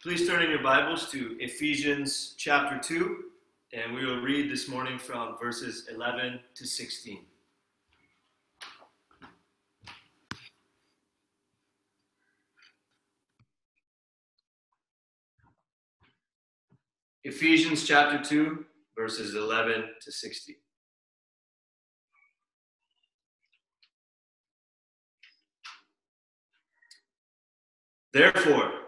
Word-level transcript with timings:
Please 0.00 0.28
turn 0.28 0.44
in 0.44 0.50
your 0.50 0.62
Bibles 0.62 1.10
to 1.10 1.36
Ephesians 1.40 2.34
chapter 2.38 2.78
2, 2.78 3.24
and 3.72 3.92
we 3.92 4.06
will 4.06 4.20
read 4.20 4.48
this 4.48 4.68
morning 4.68 4.96
from 4.96 5.36
verses 5.42 5.88
11 5.92 6.38
to 6.54 6.66
16. 6.68 7.24
Ephesians 17.24 17.84
chapter 17.84 18.22
2, 18.22 18.64
verses 18.96 19.34
11 19.34 19.84
to 20.00 20.12
16. 20.12 20.54
Therefore, 28.12 28.87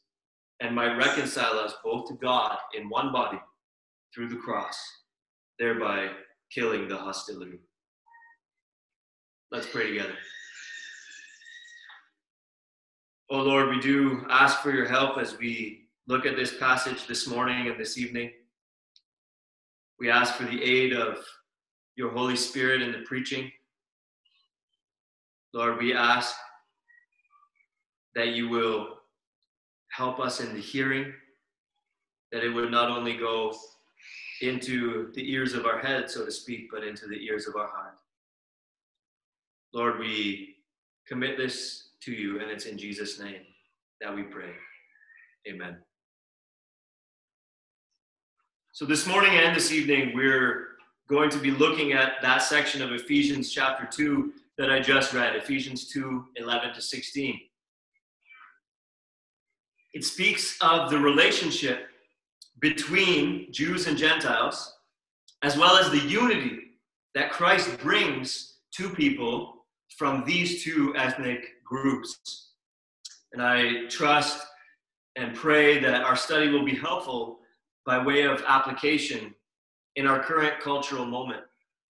and 0.61 0.75
might 0.75 0.95
reconcile 0.95 1.59
us 1.59 1.73
both 1.83 2.07
to 2.07 2.13
God 2.13 2.55
in 2.75 2.87
one 2.87 3.11
body 3.11 3.39
through 4.13 4.29
the 4.29 4.35
cross, 4.35 4.79
thereby 5.57 6.09
killing 6.51 6.87
the 6.87 6.95
hostility. 6.95 7.59
Let's 9.51 9.67
pray 9.67 9.89
together. 9.89 10.15
Oh 13.29 13.41
Lord, 13.41 13.69
we 13.69 13.79
do 13.79 14.25
ask 14.29 14.59
for 14.59 14.71
your 14.71 14.85
help 14.85 15.17
as 15.17 15.37
we 15.37 15.87
look 16.07 16.25
at 16.25 16.35
this 16.35 16.57
passage 16.57 17.07
this 17.07 17.27
morning 17.27 17.67
and 17.67 17.79
this 17.79 17.97
evening. 17.97 18.31
We 19.99 20.11
ask 20.11 20.35
for 20.35 20.43
the 20.43 20.61
aid 20.61 20.93
of 20.93 21.17
your 21.95 22.11
Holy 22.11 22.35
Spirit 22.35 22.81
in 22.81 22.91
the 22.91 22.99
preaching. 22.99 23.51
Lord, 25.53 25.79
we 25.79 25.93
ask 25.93 26.35
that 28.15 28.29
you 28.29 28.49
will 28.49 29.00
help 29.91 30.19
us 30.19 30.39
in 30.39 30.53
the 30.53 30.59
hearing, 30.59 31.13
that 32.31 32.43
it 32.43 32.49
would 32.49 32.71
not 32.71 32.89
only 32.89 33.17
go 33.17 33.53
into 34.41 35.11
the 35.13 35.31
ears 35.31 35.53
of 35.53 35.65
our 35.65 35.79
head, 35.79 36.09
so 36.09 36.25
to 36.25 36.31
speak, 36.31 36.69
but 36.71 36.83
into 36.83 37.07
the 37.07 37.23
ears 37.25 37.47
of 37.47 37.55
our 37.55 37.67
heart. 37.67 37.97
Lord, 39.73 39.99
we 39.99 40.55
commit 41.07 41.37
this 41.37 41.89
to 42.03 42.11
you, 42.11 42.39
and 42.39 42.49
it's 42.49 42.65
in 42.65 42.77
Jesus' 42.77 43.19
name 43.19 43.41
that 44.01 44.13
we 44.13 44.23
pray. 44.23 44.51
Amen. 45.47 45.77
So, 48.73 48.85
this 48.85 49.05
morning 49.05 49.31
and 49.33 49.55
this 49.55 49.71
evening, 49.71 50.13
we're 50.15 50.67
going 51.07 51.29
to 51.29 51.37
be 51.37 51.51
looking 51.51 51.91
at 51.91 52.13
that 52.21 52.41
section 52.41 52.81
of 52.81 52.91
Ephesians 52.91 53.51
chapter 53.51 53.85
2 53.85 54.33
that 54.57 54.71
I 54.71 54.79
just 54.79 55.13
read, 55.13 55.35
Ephesians 55.35 55.87
2 55.89 56.25
11 56.37 56.73
to 56.73 56.81
16. 56.81 57.39
It 59.93 60.05
speaks 60.05 60.57
of 60.61 60.89
the 60.89 60.97
relationship 60.97 61.87
between 62.59 63.51
Jews 63.51 63.87
and 63.87 63.97
Gentiles, 63.97 64.77
as 65.43 65.57
well 65.57 65.77
as 65.77 65.89
the 65.89 66.07
unity 66.07 66.59
that 67.15 67.31
Christ 67.31 67.77
brings 67.79 68.59
to 68.75 68.89
people 68.89 69.65
from 69.97 70.23
these 70.25 70.63
two 70.63 70.95
ethnic 70.95 71.45
groups. 71.65 72.51
And 73.33 73.41
I 73.41 73.87
trust 73.89 74.45
and 75.17 75.35
pray 75.35 75.79
that 75.79 76.03
our 76.03 76.15
study 76.15 76.49
will 76.49 76.63
be 76.63 76.75
helpful 76.75 77.39
by 77.85 78.03
way 78.03 78.23
of 78.23 78.43
application 78.47 79.33
in 79.95 80.07
our 80.07 80.23
current 80.23 80.59
cultural 80.61 81.05
moment 81.05 81.41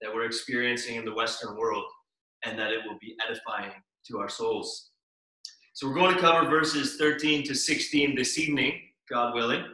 that 0.01 0.11
we're 0.11 0.25
experiencing 0.25 0.95
in 0.95 1.05
the 1.05 1.13
Western 1.13 1.55
world, 1.55 1.85
and 2.45 2.57
that 2.57 2.71
it 2.71 2.79
will 2.87 2.97
be 2.99 3.15
edifying 3.23 3.71
to 4.07 4.17
our 4.17 4.29
souls. 4.29 4.90
So 5.81 5.87
we're 5.87 5.95
going 5.95 6.13
to 6.13 6.21
cover 6.21 6.47
verses 6.47 6.95
13 6.97 7.43
to 7.45 7.55
16 7.55 8.15
this 8.15 8.37
evening, 8.37 8.79
God 9.09 9.33
willing. 9.33 9.65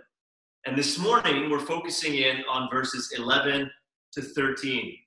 And 0.66 0.78
this 0.78 0.97
morning, 0.97 1.50
we're 1.50 1.59
focusing 1.59 2.13
in 2.13 2.45
on 2.50 2.69
verses 2.72 3.12
11 3.18 3.69
to 4.13 4.22
13. 4.22 4.97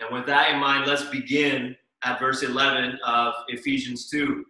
And 0.00 0.14
with 0.14 0.26
that 0.26 0.50
in 0.50 0.60
mind, 0.60 0.86
let's 0.86 1.06
begin 1.06 1.74
at 2.04 2.20
verse 2.20 2.42
11 2.42 2.98
of 3.06 3.32
Ephesians 3.48 4.10
2. 4.10 4.44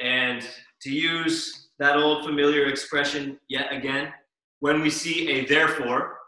And 0.00 0.46
to 0.82 0.90
use 0.90 1.68
that 1.78 1.96
old 1.96 2.26
familiar 2.26 2.66
expression 2.66 3.38
yet 3.48 3.72
again, 3.72 4.12
when 4.60 4.82
we 4.82 4.90
see 4.90 5.30
a 5.30 5.46
therefore, 5.46 6.18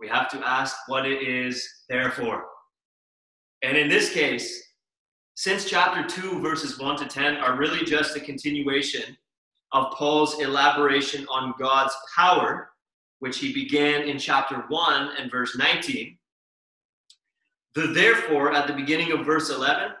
we 0.00 0.08
have 0.08 0.30
to 0.30 0.38
ask 0.38 0.74
what 0.86 1.04
it 1.04 1.20
is 1.20 1.68
therefore. 1.90 2.46
And 3.60 3.76
in 3.76 3.90
this 3.90 4.10
case, 4.10 4.71
since 5.34 5.68
chapter 5.68 6.06
2, 6.06 6.40
verses 6.40 6.78
1 6.78 6.96
to 6.98 7.06
10 7.06 7.36
are 7.36 7.56
really 7.56 7.84
just 7.84 8.16
a 8.16 8.20
continuation 8.20 9.16
of 9.72 9.92
Paul's 9.92 10.38
elaboration 10.40 11.26
on 11.28 11.54
God's 11.58 11.94
power, 12.14 12.70
which 13.20 13.38
he 13.38 13.52
began 13.52 14.02
in 14.02 14.18
chapter 14.18 14.64
1 14.68 15.10
and 15.18 15.30
verse 15.30 15.56
19, 15.56 16.18
the 17.74 17.86
therefore 17.88 18.52
at 18.52 18.66
the 18.66 18.74
beginning 18.74 19.12
of 19.12 19.24
verse 19.24 19.50
11 19.50 19.92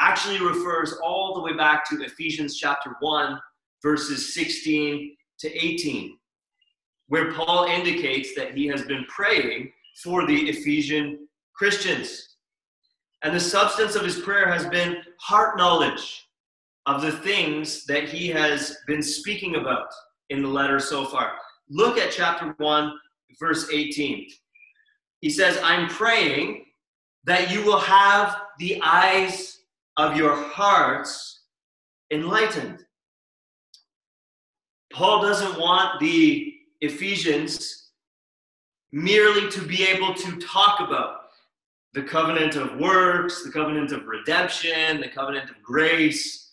actually 0.00 0.40
refers 0.40 0.94
all 1.04 1.34
the 1.34 1.40
way 1.40 1.52
back 1.52 1.88
to 1.90 2.02
Ephesians 2.02 2.56
chapter 2.56 2.96
1, 3.00 3.38
verses 3.82 4.32
16 4.34 5.14
to 5.40 5.64
18, 5.64 6.16
where 7.08 7.32
Paul 7.32 7.66
indicates 7.66 8.34
that 8.34 8.54
he 8.54 8.66
has 8.68 8.82
been 8.82 9.04
praying 9.08 9.70
for 10.02 10.26
the 10.26 10.48
Ephesian 10.48 11.28
Christians. 11.54 12.36
And 13.22 13.34
the 13.34 13.40
substance 13.40 13.94
of 13.96 14.04
his 14.04 14.20
prayer 14.20 14.48
has 14.48 14.66
been 14.66 14.98
heart 15.18 15.56
knowledge 15.56 16.28
of 16.86 17.02
the 17.02 17.12
things 17.12 17.84
that 17.86 18.08
he 18.08 18.28
has 18.28 18.78
been 18.86 19.02
speaking 19.02 19.56
about 19.56 19.88
in 20.30 20.42
the 20.42 20.48
letter 20.48 20.78
so 20.78 21.04
far. 21.04 21.32
Look 21.68 21.98
at 21.98 22.12
chapter 22.12 22.54
1, 22.58 22.92
verse 23.38 23.68
18. 23.72 24.28
He 25.20 25.30
says, 25.30 25.58
I'm 25.62 25.88
praying 25.88 26.64
that 27.24 27.50
you 27.50 27.62
will 27.64 27.80
have 27.80 28.36
the 28.58 28.80
eyes 28.82 29.58
of 29.96 30.16
your 30.16 30.34
hearts 30.34 31.42
enlightened. 32.10 32.84
Paul 34.92 35.20
doesn't 35.20 35.60
want 35.60 36.00
the 36.00 36.54
Ephesians 36.80 37.90
merely 38.92 39.50
to 39.50 39.60
be 39.60 39.84
able 39.84 40.14
to 40.14 40.38
talk 40.38 40.80
about 40.80 41.17
the 41.98 42.04
covenant 42.04 42.54
of 42.54 42.78
works, 42.78 43.42
the 43.42 43.50
covenant 43.50 43.90
of 43.90 44.06
redemption, 44.06 45.00
the 45.00 45.08
covenant 45.08 45.50
of 45.50 45.60
grace, 45.64 46.52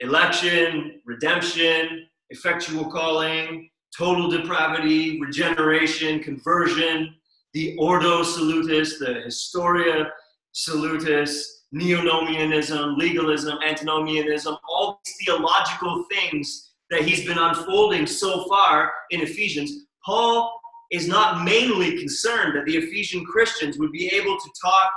election, 0.00 1.02
redemption, 1.04 2.06
effectual 2.30 2.90
calling, 2.90 3.68
total 3.94 4.30
depravity, 4.30 5.20
regeneration, 5.20 6.20
conversion, 6.20 7.14
the 7.52 7.76
Ordo 7.76 8.22
Salutis, 8.22 8.98
the 8.98 9.20
Historia 9.26 10.10
Salutis, 10.52 11.64
Neonomianism, 11.74 12.96
legalism, 12.96 13.58
antinomianism, 13.62 14.56
all 14.70 15.02
these 15.04 15.16
theological 15.26 16.06
things 16.10 16.70
that 16.88 17.02
he's 17.02 17.26
been 17.26 17.36
unfolding 17.36 18.06
so 18.06 18.46
far 18.48 18.90
in 19.10 19.20
Ephesians. 19.20 19.84
Paul 20.02 20.57
is 20.90 21.06
not 21.06 21.44
mainly 21.44 21.98
concerned 21.98 22.56
that 22.56 22.64
the 22.64 22.76
Ephesian 22.76 23.24
Christians 23.24 23.78
would 23.78 23.92
be 23.92 24.08
able 24.08 24.36
to 24.38 24.50
talk 24.62 24.90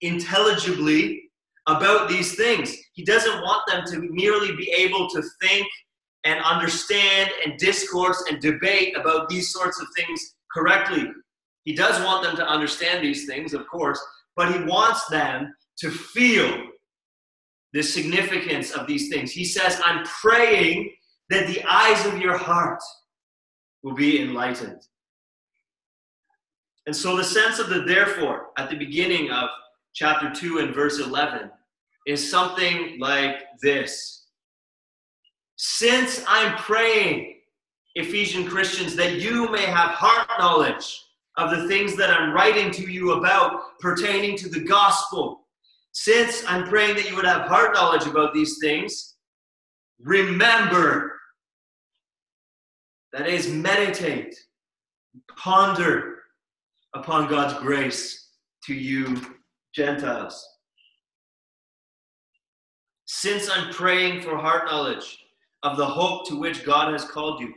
intelligibly 0.00 1.22
about 1.66 2.08
these 2.08 2.36
things. 2.36 2.76
He 2.92 3.04
doesn't 3.04 3.42
want 3.42 3.62
them 3.66 3.84
to 3.86 4.08
merely 4.12 4.54
be 4.56 4.70
able 4.70 5.08
to 5.10 5.22
think 5.42 5.66
and 6.24 6.42
understand 6.42 7.30
and 7.44 7.58
discourse 7.58 8.24
and 8.28 8.40
debate 8.40 8.96
about 8.96 9.28
these 9.28 9.52
sorts 9.52 9.80
of 9.80 9.86
things 9.96 10.34
correctly. 10.52 11.08
He 11.64 11.74
does 11.74 12.02
want 12.04 12.22
them 12.22 12.36
to 12.36 12.46
understand 12.46 13.04
these 13.04 13.26
things, 13.26 13.52
of 13.52 13.66
course, 13.68 14.00
but 14.36 14.52
he 14.52 14.60
wants 14.64 15.06
them 15.06 15.54
to 15.78 15.90
feel 15.90 16.68
the 17.72 17.82
significance 17.82 18.70
of 18.70 18.86
these 18.86 19.08
things. 19.08 19.32
He 19.32 19.44
says, 19.44 19.80
I'm 19.84 20.04
praying 20.04 20.92
that 21.30 21.48
the 21.48 21.62
eyes 21.64 22.06
of 22.06 22.18
your 22.18 22.36
heart 22.36 22.80
will 23.82 23.94
be 23.94 24.20
enlightened. 24.20 24.80
And 26.86 26.94
so 26.94 27.16
the 27.16 27.24
sense 27.24 27.58
of 27.58 27.68
the 27.68 27.82
therefore 27.82 28.48
at 28.58 28.70
the 28.70 28.76
beginning 28.76 29.30
of 29.30 29.48
chapter 29.94 30.30
2 30.30 30.58
and 30.58 30.74
verse 30.74 31.00
11 31.00 31.50
is 32.06 32.30
something 32.30 32.98
like 33.00 33.42
this 33.60 34.28
Since 35.56 36.24
I'm 36.28 36.56
praying, 36.58 37.40
Ephesian 37.96 38.46
Christians, 38.46 38.94
that 38.96 39.14
you 39.14 39.50
may 39.50 39.64
have 39.64 39.90
heart 39.90 40.28
knowledge 40.38 41.02
of 41.36 41.50
the 41.50 41.66
things 41.66 41.96
that 41.96 42.10
I'm 42.10 42.32
writing 42.32 42.70
to 42.72 42.90
you 42.90 43.12
about 43.12 43.78
pertaining 43.80 44.36
to 44.38 44.48
the 44.48 44.60
gospel. 44.60 45.46
Since 45.92 46.44
I'm 46.46 46.68
praying 46.68 46.96
that 46.96 47.08
you 47.08 47.16
would 47.16 47.24
have 47.24 47.48
heart 47.48 47.74
knowledge 47.74 48.06
about 48.06 48.32
these 48.32 48.58
things, 48.60 49.16
remember. 50.00 51.14
That 53.12 53.28
is, 53.28 53.48
meditate, 53.48 54.34
ponder 55.38 56.15
upon 56.96 57.28
God's 57.28 57.54
grace 57.60 58.30
to 58.64 58.74
you, 58.74 59.20
Gentiles. 59.74 60.46
Since 63.04 63.50
I'm 63.50 63.72
praying 63.72 64.22
for 64.22 64.36
heart 64.36 64.66
knowledge 64.66 65.18
of 65.62 65.76
the 65.76 65.86
hope 65.86 66.26
to 66.28 66.38
which 66.38 66.64
God 66.64 66.92
has 66.92 67.04
called 67.04 67.40
you, 67.40 67.52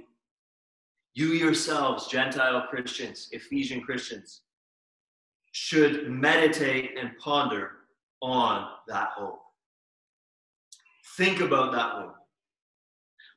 you 1.14 1.28
yourselves, 1.28 2.08
Gentile 2.08 2.68
Christians, 2.70 3.30
Ephesian 3.32 3.82
Christians, 3.82 4.42
should 5.54 6.10
meditate 6.10 6.92
and 7.00 7.18
ponder 7.18 7.72
on 8.22 8.68
that 8.88 9.10
hope. 9.16 9.40
Think 11.18 11.40
about 11.40 11.72
that 11.72 11.92
hope. 11.92 12.16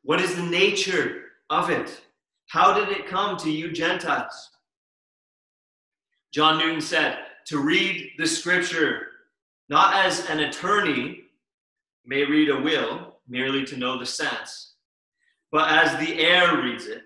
What 0.02 0.20
is 0.20 0.34
the 0.34 0.43
nature 0.43 1.22
of 1.49 1.70
it? 1.70 2.02
How 2.49 2.75
did 2.75 2.88
it 2.90 3.06
come 3.06 3.37
to 3.38 3.50
you, 3.50 3.72
Gentiles? 3.72 4.51
John 6.32 6.58
Newton 6.58 6.81
said, 6.81 7.19
to 7.46 7.58
read 7.58 8.12
the 8.19 8.26
scripture 8.26 9.08
not 9.69 9.94
as 9.94 10.29
an 10.29 10.40
attorney 10.40 11.25
may 12.05 12.25
read 12.25 12.50
a 12.50 12.61
will, 12.61 13.17
merely 13.29 13.64
to 13.64 13.76
know 13.76 13.99
the 13.99 14.06
sense, 14.06 14.75
but 15.50 15.70
as 15.70 15.99
the 15.99 16.20
heir 16.20 16.62
reads 16.62 16.87
it, 16.87 17.02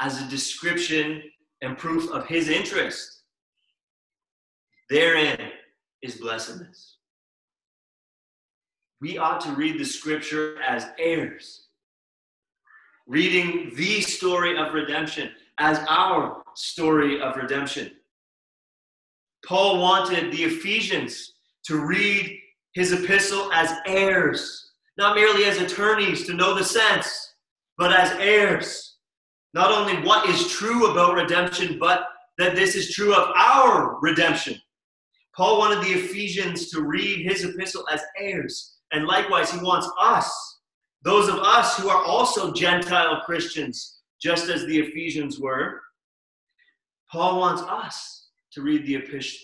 as 0.00 0.20
a 0.20 0.28
description 0.28 1.22
and 1.60 1.76
proof 1.76 2.10
of 2.10 2.26
his 2.26 2.48
interest. 2.48 3.22
Therein 4.88 5.50
is 6.02 6.16
blessedness. 6.16 6.96
We 9.00 9.18
ought 9.18 9.40
to 9.42 9.52
read 9.52 9.78
the 9.78 9.84
scripture 9.84 10.60
as 10.62 10.86
heirs, 10.98 11.68
reading 13.06 13.72
the 13.74 14.00
story 14.00 14.56
of 14.56 14.74
redemption 14.74 15.30
as 15.58 15.78
our 15.88 16.42
story 16.54 17.20
of 17.20 17.36
redemption. 17.36 17.92
Paul 19.46 19.80
wanted 19.80 20.32
the 20.32 20.44
Ephesians 20.44 21.32
to 21.64 21.84
read 21.84 22.38
his 22.74 22.92
epistle 22.92 23.52
as 23.52 23.72
heirs, 23.86 24.72
not 24.96 25.16
merely 25.16 25.44
as 25.44 25.58
attorneys 25.58 26.26
to 26.26 26.34
know 26.34 26.54
the 26.54 26.64
sense, 26.64 27.34
but 27.76 27.92
as 27.92 28.12
heirs. 28.18 28.96
Not 29.54 29.70
only 29.70 30.06
what 30.06 30.28
is 30.28 30.48
true 30.48 30.90
about 30.90 31.14
redemption, 31.14 31.78
but 31.78 32.06
that 32.38 32.54
this 32.54 32.74
is 32.74 32.94
true 32.94 33.14
of 33.14 33.30
our 33.36 33.98
redemption. 34.00 34.58
Paul 35.36 35.58
wanted 35.58 35.84
the 35.84 35.98
Ephesians 35.98 36.70
to 36.70 36.82
read 36.82 37.26
his 37.26 37.44
epistle 37.44 37.84
as 37.90 38.02
heirs, 38.18 38.76
and 38.92 39.06
likewise, 39.06 39.50
he 39.50 39.58
wants 39.58 39.88
us, 40.00 40.58
those 41.02 41.28
of 41.28 41.36
us 41.36 41.76
who 41.78 41.88
are 41.88 42.04
also 42.04 42.52
Gentile 42.52 43.20
Christians, 43.24 44.00
just 44.20 44.48
as 44.48 44.64
the 44.66 44.78
Ephesians 44.78 45.40
were. 45.40 45.80
Paul 47.10 47.38
wants 47.40 47.62
us 47.62 48.21
to 48.52 48.62
read 48.62 48.86
the 48.86 48.96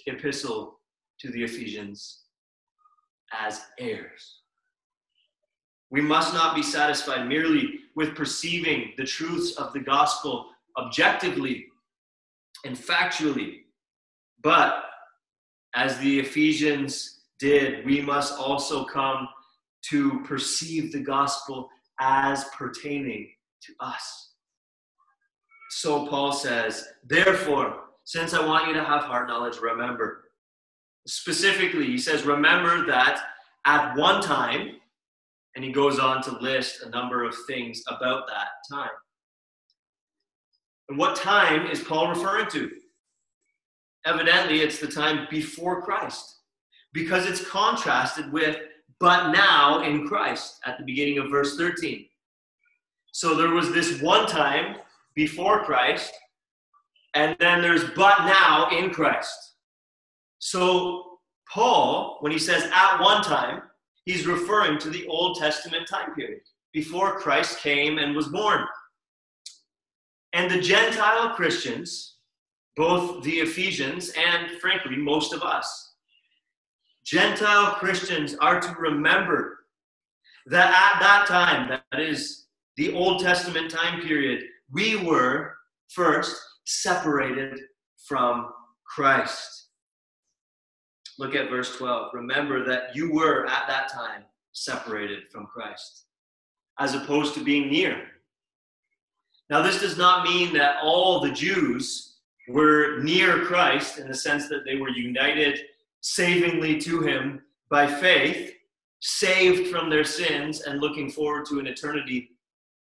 epistle 0.07 0.81
to 1.21 1.31
the 1.31 1.43
Ephesians 1.43 2.25
as 3.33 3.61
heirs. 3.79 4.41
We 5.91 6.01
must 6.01 6.35
not 6.35 6.55
be 6.55 6.63
satisfied 6.63 7.27
merely 7.29 7.81
with 7.97 8.15
perceiving 8.15 8.93
the 8.97 9.05
truths 9.05 9.57
of 9.57 9.73
the 9.73 9.81
gospel 9.81 10.51
objectively 10.77 11.67
and 12.65 12.77
factually, 12.77 13.61
but 14.43 14.85
as 15.75 15.99
the 15.99 16.21
Ephesians 16.21 17.21
did, 17.39 17.85
we 17.87 18.01
must 18.01 18.39
also 18.39 18.85
come 18.85 19.29
to 19.91 20.21
perceive 20.25 20.93
the 20.93 21.01
gospel 21.01 21.69
as 22.01 22.45
pertaining 22.57 23.31
to 23.63 23.73
us. 23.81 24.33
So 25.71 26.07
Paul 26.07 26.33
says, 26.33 26.87
therefore, 27.05 27.88
since 28.09 28.33
I 28.33 28.43
want 28.43 28.67
you 28.67 28.73
to 28.73 28.83
have 28.83 29.03
heart 29.03 29.29
knowledge, 29.29 29.59
remember. 29.59 30.31
Specifically, 31.07 31.85
he 31.85 31.99
says, 31.99 32.25
remember 32.25 32.87
that 32.87 33.21
at 33.67 33.95
one 33.99 34.23
time, 34.23 34.77
and 35.55 35.63
he 35.63 35.71
goes 35.71 35.99
on 35.99 36.23
to 36.23 36.39
list 36.39 36.83
a 36.83 36.89
number 36.89 37.25
of 37.25 37.37
things 37.47 37.83
about 37.87 38.27
that 38.27 38.49
time. 38.73 38.89
And 40.89 40.97
what 40.97 41.17
time 41.17 41.67
is 41.67 41.83
Paul 41.83 42.09
referring 42.09 42.49
to? 42.53 42.71
Evidently, 44.07 44.61
it's 44.63 44.79
the 44.79 44.87
time 44.87 45.29
before 45.31 45.83
Christ, 45.83 46.37
because 46.95 47.27
it's 47.27 47.47
contrasted 47.47 48.33
with 48.33 48.57
but 49.01 49.33
now 49.33 49.83
in 49.83 50.09
Christ 50.09 50.61
at 50.65 50.79
the 50.79 50.85
beginning 50.87 51.19
of 51.19 51.31
verse 51.31 51.59
13. 51.59 52.07
So 53.13 53.35
there 53.35 53.51
was 53.51 53.71
this 53.71 54.01
one 54.01 54.27
time 54.27 54.77
before 55.15 55.63
Christ, 55.63 56.15
and 57.15 57.37
then 57.39 57.63
there's 57.63 57.85
but 57.97 58.25
now 58.25 58.69
in 58.71 58.91
Christ. 58.91 59.55
So 60.39 61.19
Paul, 61.53 62.19
when 62.21 62.33
he 62.33 62.39
says 62.39 62.71
at 62.73 63.01
one 63.01 63.23
time, 63.23 63.63
he's 64.05 64.27
referring 64.27 64.79
to 64.81 64.91
the 64.91 65.07
Old 65.07 65.39
Testament 65.39 65.89
time 65.89 66.15
period 66.15 66.41
before 66.73 67.19
Christ 67.19 67.61
came 67.61 67.99
and 67.99 68.15
was 68.15 68.29
born. 68.29 68.65
And 70.33 70.51
the 70.51 70.61
Gentile 70.61 71.31
Christians, 71.31 72.17
both 72.77 73.25
the 73.25 73.39
Ephesians 73.39 74.13
and 74.17 74.61
frankly 74.61 74.97
most 74.97 75.33
of 75.33 75.43
us, 75.43 75.95
Gentile 77.05 77.73
Christians 77.77 78.35
are 78.37 78.61
to 78.61 78.75
remember 78.79 79.61
that 80.47 80.69
at 80.69 81.01
that 81.01 81.27
time, 81.27 81.69
that 81.69 82.01
is 82.01 82.47
the 82.77 82.93
Old 82.93 83.21
Testament 83.23 83.71
time 83.71 84.03
period, 84.03 84.45
we 84.71 84.97
were 84.97 85.55
first 85.89 86.37
separated 86.69 87.59
from 88.07 88.51
Christ. 88.85 89.69
Look 91.19 91.35
at 91.35 91.49
verse 91.49 91.77
12. 91.77 92.11
Remember 92.13 92.63
that 92.67 92.95
you 92.95 93.11
were 93.13 93.47
at 93.47 93.67
that 93.69 93.91
time 93.91 94.25
separated 94.53 95.31
from 95.33 95.47
Christ, 95.47 96.05
as 96.79 96.95
opposed 96.95 97.33
to 97.35 97.45
being 97.45 97.71
near. 97.71 98.03
Now, 99.49 99.63
this 99.63 99.81
does 99.81 99.97
not 99.97 100.29
mean 100.29 100.53
that 100.55 100.77
all 100.83 101.21
the 101.21 101.33
Jews 101.33 102.19
were 102.49 102.99
near 103.03 103.45
Christ 103.47 103.99
in 103.99 104.07
the 104.07 104.15
sense 104.15 104.49
that 104.49 104.65
they 104.67 104.77
were 104.77 104.91
united 104.91 105.59
savingly 106.03 106.79
to 106.81 107.01
him 107.01 107.41
by 107.71 107.87
faith, 107.87 108.53
saved 109.01 109.71
from 109.71 109.89
their 109.89 110.05
sins, 110.05 110.61
and 110.63 110.81
looking 110.81 111.11
forward 111.11 111.47
to 111.47 111.61
an 111.61 111.67
eternity 111.67 112.31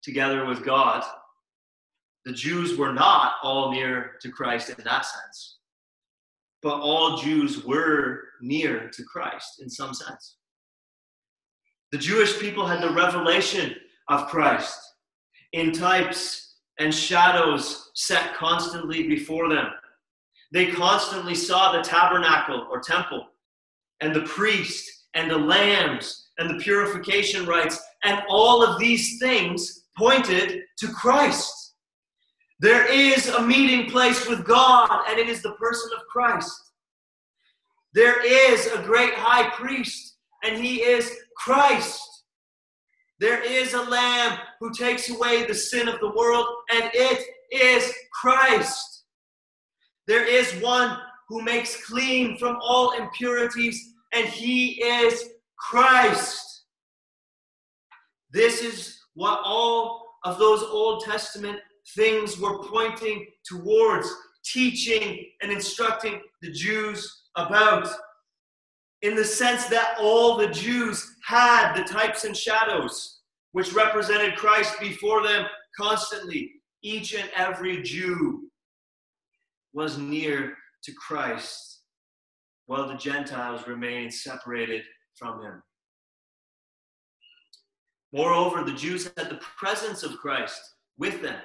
together 0.03 0.47
with 0.47 0.65
God. 0.65 1.05
The 2.25 2.33
Jews 2.33 2.79
were 2.79 2.93
not 2.93 3.35
all 3.43 3.73
near 3.73 4.17
to 4.23 4.31
Christ 4.31 4.71
in 4.71 4.77
that 4.85 5.05
sense 5.05 5.55
but 6.65 6.81
all 6.81 7.19
Jews 7.19 7.63
were 7.63 8.23
near 8.41 8.89
to 8.89 9.05
Christ 9.05 9.61
in 9.61 9.69
some 9.69 9.93
sense. 9.93 10.37
The 11.93 11.99
Jewish 11.99 12.39
people 12.41 12.67
had 12.67 12.81
the 12.81 12.95
revelation 12.95 13.77
of 14.09 14.29
Christ 14.29 14.81
in 15.53 15.73
types 15.73 16.57
and 16.79 16.93
shadows 16.93 17.91
set 17.95 18.35
constantly 18.35 19.07
before 19.07 19.51
them. 19.51 19.67
They 20.53 20.69
constantly 20.73 21.35
saw 21.35 21.73
the 21.73 21.83
tabernacle 21.83 22.67
or 22.71 22.81
temple 22.81 23.27
and 24.01 24.15
the 24.15 24.23
priest 24.23 24.91
and 25.13 25.31
the 25.31 25.39
lambs 25.39 26.31
and 26.39 26.49
the 26.49 26.65
purification 26.65 27.45
rites, 27.47 27.81
and 28.05 28.23
all 28.29 28.65
of 28.65 28.81
these 28.81 29.19
things 29.21 29.85
pointed 29.97 30.63
to 30.79 30.89
Christ. 30.89 31.64
There 32.65 32.91
is 32.91 33.29
a 33.29 33.43
meeting 33.43 33.91
place 33.91 34.27
with 34.27 34.47
God, 34.47 34.89
and 35.11 35.19
it 35.19 35.29
is 35.29 35.43
the 35.43 35.53
person 35.53 35.91
of 35.99 36.07
Christ. 36.07 36.73
There 37.93 38.25
is 38.25 38.69
a 38.69 38.83
great 38.83 39.13
high 39.13 39.51
priest, 39.51 40.17
and 40.43 40.57
he 40.65 40.77
is 40.77 41.15
Christ. 41.37 42.01
There 43.21 43.43
is 43.43 43.75
a 43.75 43.83
lamb 43.83 44.39
who 44.61 44.73
takes 44.73 45.11
away 45.11 45.45
the 45.45 45.55
sin 45.55 45.89
of 45.89 46.01
the 46.01 46.15
world, 46.17 46.47
and 46.73 46.91
it 46.95 47.23
is 47.53 47.93
Christ. 48.15 49.05
There 50.07 50.27
is 50.27 50.51
one 50.63 50.97
who 51.29 51.43
makes 51.43 51.85
clean 51.85 52.39
from 52.39 52.57
all 52.63 52.93
impurities, 52.93 53.93
and 54.15 54.27
he 54.27 54.83
is 54.83 55.23
Christ. 55.59 56.63
This 58.31 58.63
is 58.63 59.01
what 59.13 59.43
all 59.45 60.07
of 60.25 60.39
those 60.39 60.63
Old 60.63 61.05
Testament 61.05 61.59
things 61.95 62.39
were 62.39 62.63
pointing 62.63 63.27
towards, 63.45 64.09
teaching 64.45 65.25
and 65.43 65.51
instructing 65.51 66.21
the 66.43 66.51
Jews 66.53 67.23
about. 67.37 67.89
In 69.03 69.15
the 69.15 69.25
sense 69.25 69.67
that 69.67 69.97
all 70.01 70.37
the 70.37 70.49
Jews 70.49 71.17
had 71.27 71.75
the 71.75 71.85
types 71.85 72.25
and 72.25 72.37
shadows 72.37 73.21
which 73.55 73.73
represented 73.73 74.35
Christ 74.35 74.81
before 74.81 75.23
them 75.23 75.47
constantly. 75.79 76.51
Each 76.83 77.15
and 77.15 77.31
every 77.37 77.83
Jew 77.83 78.51
was 79.73 79.97
near 79.97 80.57
to 80.83 80.93
Christ, 80.93 81.83
while 82.67 82.89
the 82.89 82.97
Gentiles 82.97 83.69
remained 83.69 84.13
separated 84.13 84.83
from 85.15 85.41
him. 85.41 85.63
Moreover, 88.13 88.65
the 88.65 88.75
Jews 88.75 89.09
had 89.17 89.31
the 89.31 89.41
presence 89.57 90.03
of 90.03 90.19
Christ 90.19 90.61
with 90.99 91.23
them. 91.23 91.41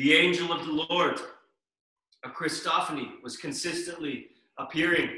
The 0.00 0.14
angel 0.14 0.50
of 0.50 0.64
the 0.64 0.72
Lord, 0.72 1.20
a 2.24 2.30
Christophany, 2.30 3.22
was 3.22 3.36
consistently 3.36 4.28
appearing 4.58 5.10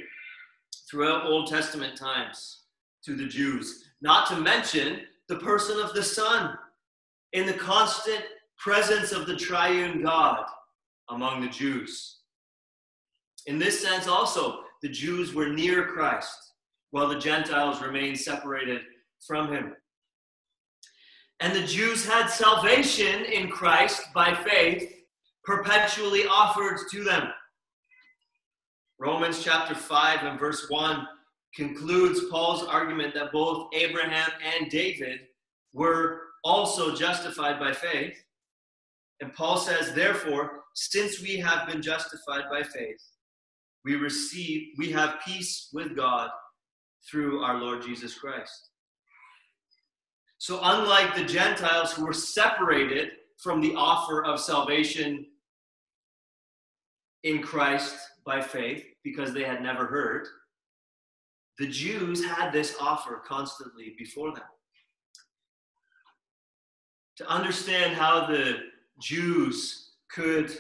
throughout 0.91 1.25
Old 1.25 1.47
Testament 1.47 1.97
times 1.97 2.63
to 3.05 3.15
the 3.15 3.29
Jews, 3.29 3.85
not 4.01 4.27
to 4.27 4.41
mention 4.41 5.03
the 5.29 5.37
person 5.37 5.79
of 5.79 5.95
the 5.95 6.03
Son 6.03 6.59
in 7.33 7.47
the 7.47 7.53
constant 7.53 8.25
presence 8.59 9.13
of 9.13 9.29
the 9.29 9.37
triune 9.37 10.03
God 10.03 10.47
among 11.11 11.43
the 11.43 11.49
Jews. 11.49 12.19
In 13.47 13.61
this 13.61 13.81
sense, 13.81 14.09
also, 14.09 14.65
the 14.83 14.89
Jews 14.89 15.33
were 15.33 15.49
near 15.49 15.93
Christ, 15.93 16.55
while 16.91 17.07
the 17.07 17.21
Gentiles 17.21 17.81
remained 17.81 18.19
separated 18.19 18.81
from 19.25 19.53
him. 19.53 19.77
And 21.41 21.55
the 21.55 21.67
Jews 21.67 22.07
had 22.07 22.29
salvation 22.29 23.25
in 23.25 23.49
Christ 23.49 24.03
by 24.15 24.35
faith 24.35 24.93
perpetually 25.45 26.27
offered 26.27 26.79
to 26.93 27.03
them. 27.05 27.29
Romans 28.99 29.43
chapter 29.43 29.75
5 29.75 30.23
and 30.23 30.39
verse 30.39 30.67
1 30.69 31.07
concludes 31.57 32.21
Paul's 32.31 32.63
argument 32.63 33.15
that 33.15 33.33
both 33.33 33.69
Abraham 33.75 34.31
and 34.57 34.71
David 34.71 35.21
were 35.73 36.21
also 36.45 36.95
justified 36.95 37.59
by 37.59 37.73
faith. 37.73 38.17
And 39.21 39.35
Paul 39.35 39.57
says, 39.57 39.93
therefore, 39.95 40.63
since 40.75 41.21
we 41.21 41.37
have 41.39 41.67
been 41.67 41.83
justified 41.83 42.45
by 42.51 42.63
faith, 42.63 43.01
we 43.85 43.97
receive, 43.97 44.69
we 44.79 44.91
have 44.93 45.21
peace 45.27 45.69
with 45.73 45.97
God 45.97 46.31
through 47.11 47.43
our 47.43 47.59
Lord 47.59 47.83
Jesus 47.83 48.19
Christ. 48.19 48.71
So, 50.43 50.59
unlike 50.61 51.15
the 51.15 51.25
Gentiles 51.25 51.93
who 51.93 52.05
were 52.05 52.13
separated 52.13 53.11
from 53.39 53.61
the 53.61 53.77
offer 53.77 54.25
of 54.25 54.41
salvation 54.41 55.25
in 57.23 57.41
Christ 57.41 57.95
by 58.27 58.41
faith 58.41 58.85
because 59.05 59.33
they 59.33 59.45
had 59.45 59.63
never 59.63 59.87
heard, 59.87 60.27
the 61.61 61.69
Jews 61.69 62.25
had 62.25 62.51
this 62.51 62.75
offer 62.81 63.23
constantly 63.25 63.95
before 63.97 64.33
them. 64.33 64.43
To 67.19 67.31
understand 67.31 67.95
how 67.95 68.27
the 68.27 68.63
Jews 69.01 69.93
could 70.11 70.51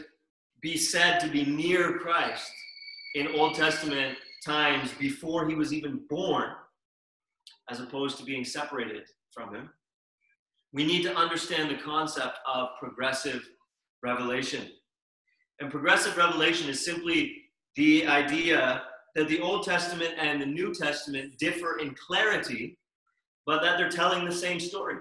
be 0.60 0.76
said 0.76 1.18
to 1.18 1.28
be 1.28 1.44
near 1.44 1.98
Christ 1.98 2.52
in 3.16 3.34
Old 3.34 3.56
Testament 3.56 4.16
times 4.46 4.92
before 4.92 5.48
he 5.48 5.56
was 5.56 5.72
even 5.72 6.02
born, 6.08 6.50
as 7.68 7.80
opposed 7.80 8.16
to 8.18 8.24
being 8.24 8.44
separated 8.44 9.06
from 9.32 9.54
him, 9.54 9.70
we 10.72 10.84
need 10.84 11.02
to 11.02 11.14
understand 11.16 11.70
the 11.70 11.82
concept 11.82 12.38
of 12.46 12.68
progressive 12.80 13.42
revelation. 14.02 14.68
And 15.60 15.70
progressive 15.70 16.16
revelation 16.16 16.68
is 16.68 16.84
simply 16.84 17.36
the 17.76 18.06
idea 18.06 18.82
that 19.14 19.28
the 19.28 19.40
Old 19.40 19.64
Testament 19.64 20.14
and 20.18 20.40
the 20.40 20.46
New 20.46 20.74
Testament 20.74 21.38
differ 21.38 21.78
in 21.78 21.94
clarity, 21.94 22.78
but 23.46 23.62
that 23.62 23.76
they're 23.76 23.90
telling 23.90 24.24
the 24.24 24.34
same 24.34 24.58
story. 24.58 24.96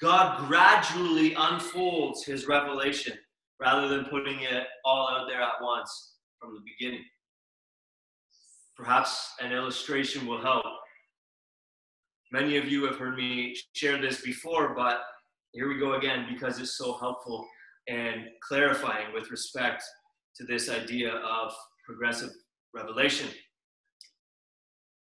God 0.00 0.46
gradually 0.46 1.34
unfolds 1.38 2.24
his 2.24 2.46
revelation 2.46 3.14
rather 3.58 3.88
than 3.88 4.04
putting 4.06 4.40
it 4.40 4.64
all 4.84 5.08
out 5.08 5.26
there 5.26 5.40
at 5.40 5.62
once 5.62 6.16
from 6.38 6.54
the 6.54 6.60
beginning. 6.60 7.04
Perhaps 8.76 9.32
an 9.40 9.52
illustration 9.52 10.26
will 10.26 10.40
help. 10.40 10.64
Many 12.36 12.58
of 12.58 12.68
you 12.68 12.84
have 12.84 12.96
heard 12.96 13.16
me 13.16 13.56
share 13.72 13.98
this 13.98 14.20
before, 14.20 14.74
but 14.74 15.00
here 15.52 15.68
we 15.68 15.78
go 15.78 15.94
again 15.94 16.26
because 16.30 16.58
it's 16.58 16.76
so 16.76 16.92
helpful 16.92 17.46
and 17.88 18.26
clarifying 18.46 19.06
with 19.14 19.30
respect 19.30 19.82
to 20.36 20.44
this 20.44 20.68
idea 20.68 21.14
of 21.14 21.54
progressive 21.86 22.28
revelation. 22.74 23.30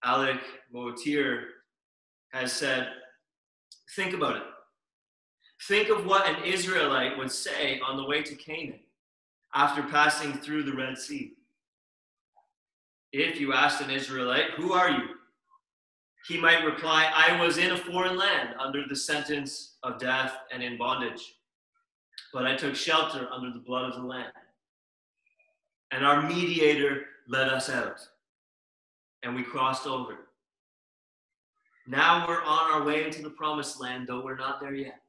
Alec 0.02 0.40
Motyer 0.72 1.40
has 2.32 2.50
said, 2.50 2.88
think 3.94 4.14
about 4.14 4.36
it. 4.36 4.42
Think 5.66 5.90
of 5.90 6.06
what 6.06 6.26
an 6.26 6.42
Israelite 6.44 7.18
would 7.18 7.30
say 7.30 7.78
on 7.86 7.98
the 7.98 8.06
way 8.06 8.22
to 8.22 8.34
Canaan 8.36 8.80
after 9.54 9.82
passing 9.82 10.32
through 10.32 10.62
the 10.62 10.74
Red 10.74 10.96
Sea. 10.96 11.34
If 13.12 13.38
you 13.38 13.52
asked 13.52 13.82
an 13.82 13.90
Israelite, 13.90 14.52
Who 14.56 14.72
are 14.72 14.90
you? 14.90 15.17
He 16.26 16.38
might 16.38 16.64
reply, 16.64 17.10
I 17.14 17.40
was 17.40 17.58
in 17.58 17.70
a 17.72 17.76
foreign 17.76 18.16
land 18.16 18.54
under 18.58 18.82
the 18.86 18.96
sentence 18.96 19.76
of 19.82 19.98
death 19.98 20.34
and 20.52 20.62
in 20.62 20.76
bondage, 20.76 21.36
but 22.32 22.46
I 22.46 22.56
took 22.56 22.74
shelter 22.74 23.28
under 23.32 23.50
the 23.52 23.64
blood 23.64 23.90
of 23.90 24.00
the 24.00 24.06
Lamb. 24.06 24.32
And 25.90 26.04
our 26.04 26.22
mediator 26.22 27.04
led 27.28 27.48
us 27.48 27.70
out, 27.70 28.00
and 29.22 29.34
we 29.34 29.42
crossed 29.42 29.86
over. 29.86 30.28
Now 31.86 32.26
we're 32.28 32.42
on 32.42 32.74
our 32.74 32.84
way 32.84 33.04
into 33.04 33.22
the 33.22 33.30
promised 33.30 33.80
land, 33.80 34.06
though 34.06 34.22
we're 34.22 34.36
not 34.36 34.60
there 34.60 34.74
yet. 34.74 35.00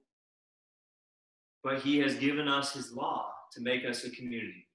But 1.62 1.82
he 1.82 2.00
has 2.00 2.16
given 2.16 2.48
us 2.48 2.74
his 2.74 2.94
law 2.94 3.34
to 3.51 3.62
make 3.62 3.84
us 3.84 4.06
a 4.06 4.10
community. 4.10 4.66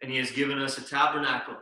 And 0.00 0.12
he 0.12 0.18
has 0.18 0.30
given 0.30 0.60
us 0.60 0.78
a 0.78 0.82
tabernacle 0.82 1.56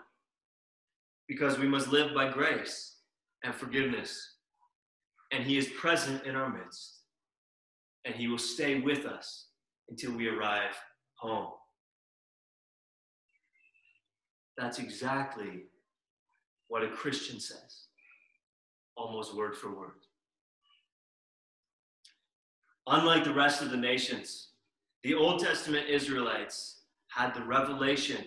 because 1.26 1.59
we 1.59 1.66
must 1.66 1.88
live 1.88 2.14
by 2.14 2.31
grace 2.31 2.97
and 3.44 3.54
forgiveness. 3.54 4.37
And 5.32 5.44
he 5.44 5.58
is 5.58 5.68
present 5.68 6.25
in 6.25 6.37
our 6.37 6.49
midst. 6.49 7.00
And 8.04 8.14
he 8.14 8.28
will 8.28 8.38
stay 8.38 8.80
with 8.80 9.06
us 9.06 9.46
until 9.88 10.12
we 10.12 10.28
arrive 10.28 10.76
home. 11.14 11.52
That's 14.58 14.78
exactly 14.78 15.64
what 16.68 16.82
a 16.82 16.88
Christian 16.88 17.40
says, 17.40 17.87
almost 18.96 19.37
word 19.37 19.56
for 19.56 19.75
word. 19.75 19.92
Unlike 22.87 23.25
the 23.25 23.34
rest 23.34 23.62
of 23.62 23.70
the 23.70 23.76
nations, 23.76 24.49
the 25.02 25.14
Old 25.14 25.40
Testament 25.40 25.88
Israelites 25.88 26.80
had 27.08 27.34
the 27.34 27.42
revelation 27.42 28.25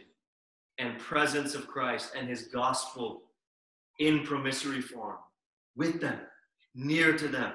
and 0.78 1.00
presence 1.00 1.56
of 1.56 1.68
Christ 1.68 2.14
and 2.18 2.28
his 2.28 2.44
gospel 2.44 3.24
in 4.00 4.24
promissory 4.24 4.82
form 4.82 5.18
with 5.76 6.02
them, 6.02 6.20
near 6.74 7.18
to 7.18 7.28
them. 7.28 7.54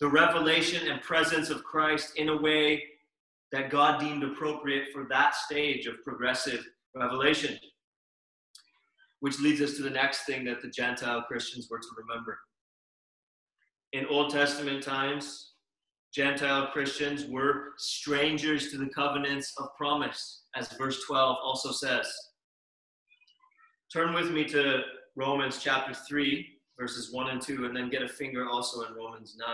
The 0.00 0.08
revelation 0.08 0.90
and 0.90 1.00
presence 1.02 1.50
of 1.50 1.64
Christ 1.64 2.16
in 2.16 2.28
a 2.28 2.40
way 2.40 2.82
that 3.52 3.70
God 3.70 4.00
deemed 4.00 4.24
appropriate 4.24 4.88
for 4.92 5.06
that 5.10 5.34
stage 5.34 5.86
of 5.86 6.02
progressive 6.02 6.66
revelation. 6.94 7.58
Which 9.20 9.40
leads 9.40 9.60
us 9.60 9.76
to 9.76 9.82
the 9.82 9.90
next 9.90 10.24
thing 10.24 10.44
that 10.44 10.60
the 10.60 10.68
Gentile 10.68 11.22
Christians 11.22 11.68
were 11.70 11.78
to 11.78 11.88
remember. 11.96 12.38
In 13.92 14.06
Old 14.06 14.30
Testament 14.30 14.82
times, 14.82 15.52
Gentile 16.12 16.68
Christians 16.72 17.24
were 17.26 17.72
strangers 17.78 18.70
to 18.70 18.78
the 18.78 18.88
covenants 18.88 19.52
of 19.58 19.68
promise, 19.76 20.42
as 20.54 20.72
verse 20.72 21.04
12 21.06 21.36
also 21.42 21.70
says. 21.70 22.12
Turn 23.92 24.12
with 24.12 24.30
me 24.30 24.44
to 24.46 24.82
Romans 25.16 25.60
chapter 25.62 25.94
3, 25.94 26.46
verses 26.78 27.12
1 27.12 27.30
and 27.30 27.40
2, 27.40 27.66
and 27.66 27.76
then 27.76 27.90
get 27.90 28.02
a 28.02 28.08
finger 28.08 28.48
also 28.48 28.82
in 28.82 28.94
Romans 28.94 29.36
9. 29.38 29.48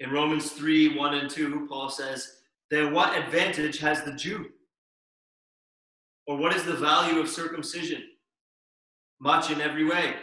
In 0.00 0.10
Romans 0.10 0.50
3, 0.50 0.96
1 0.96 1.14
and 1.14 1.30
2, 1.30 1.66
Paul 1.68 1.88
says, 1.88 2.38
Then 2.70 2.92
what 2.92 3.16
advantage 3.16 3.78
has 3.78 4.02
the 4.02 4.14
Jew? 4.14 4.50
Or 6.26 6.36
what 6.36 6.54
is 6.54 6.64
the 6.64 6.74
value 6.74 7.20
of 7.20 7.28
circumcision? 7.28 8.02
Much 9.20 9.50
in 9.50 9.60
every 9.60 9.84
way. 9.84 10.14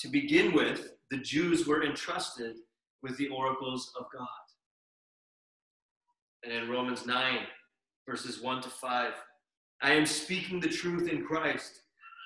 To 0.00 0.08
begin 0.08 0.52
with, 0.52 0.94
the 1.10 1.18
Jews 1.18 1.66
were 1.66 1.84
entrusted 1.84 2.56
with 3.02 3.16
the 3.16 3.28
oracles 3.28 3.92
of 3.98 4.06
God. 4.12 4.28
And 6.44 6.52
in 6.52 6.70
Romans 6.70 7.06
9, 7.06 7.38
verses 8.08 8.40
1 8.40 8.62
to 8.62 8.68
5, 8.68 9.12
I 9.80 9.92
am 9.92 10.06
speaking 10.06 10.58
the 10.58 10.68
truth 10.68 11.08
in 11.08 11.24
Christ. 11.24 11.82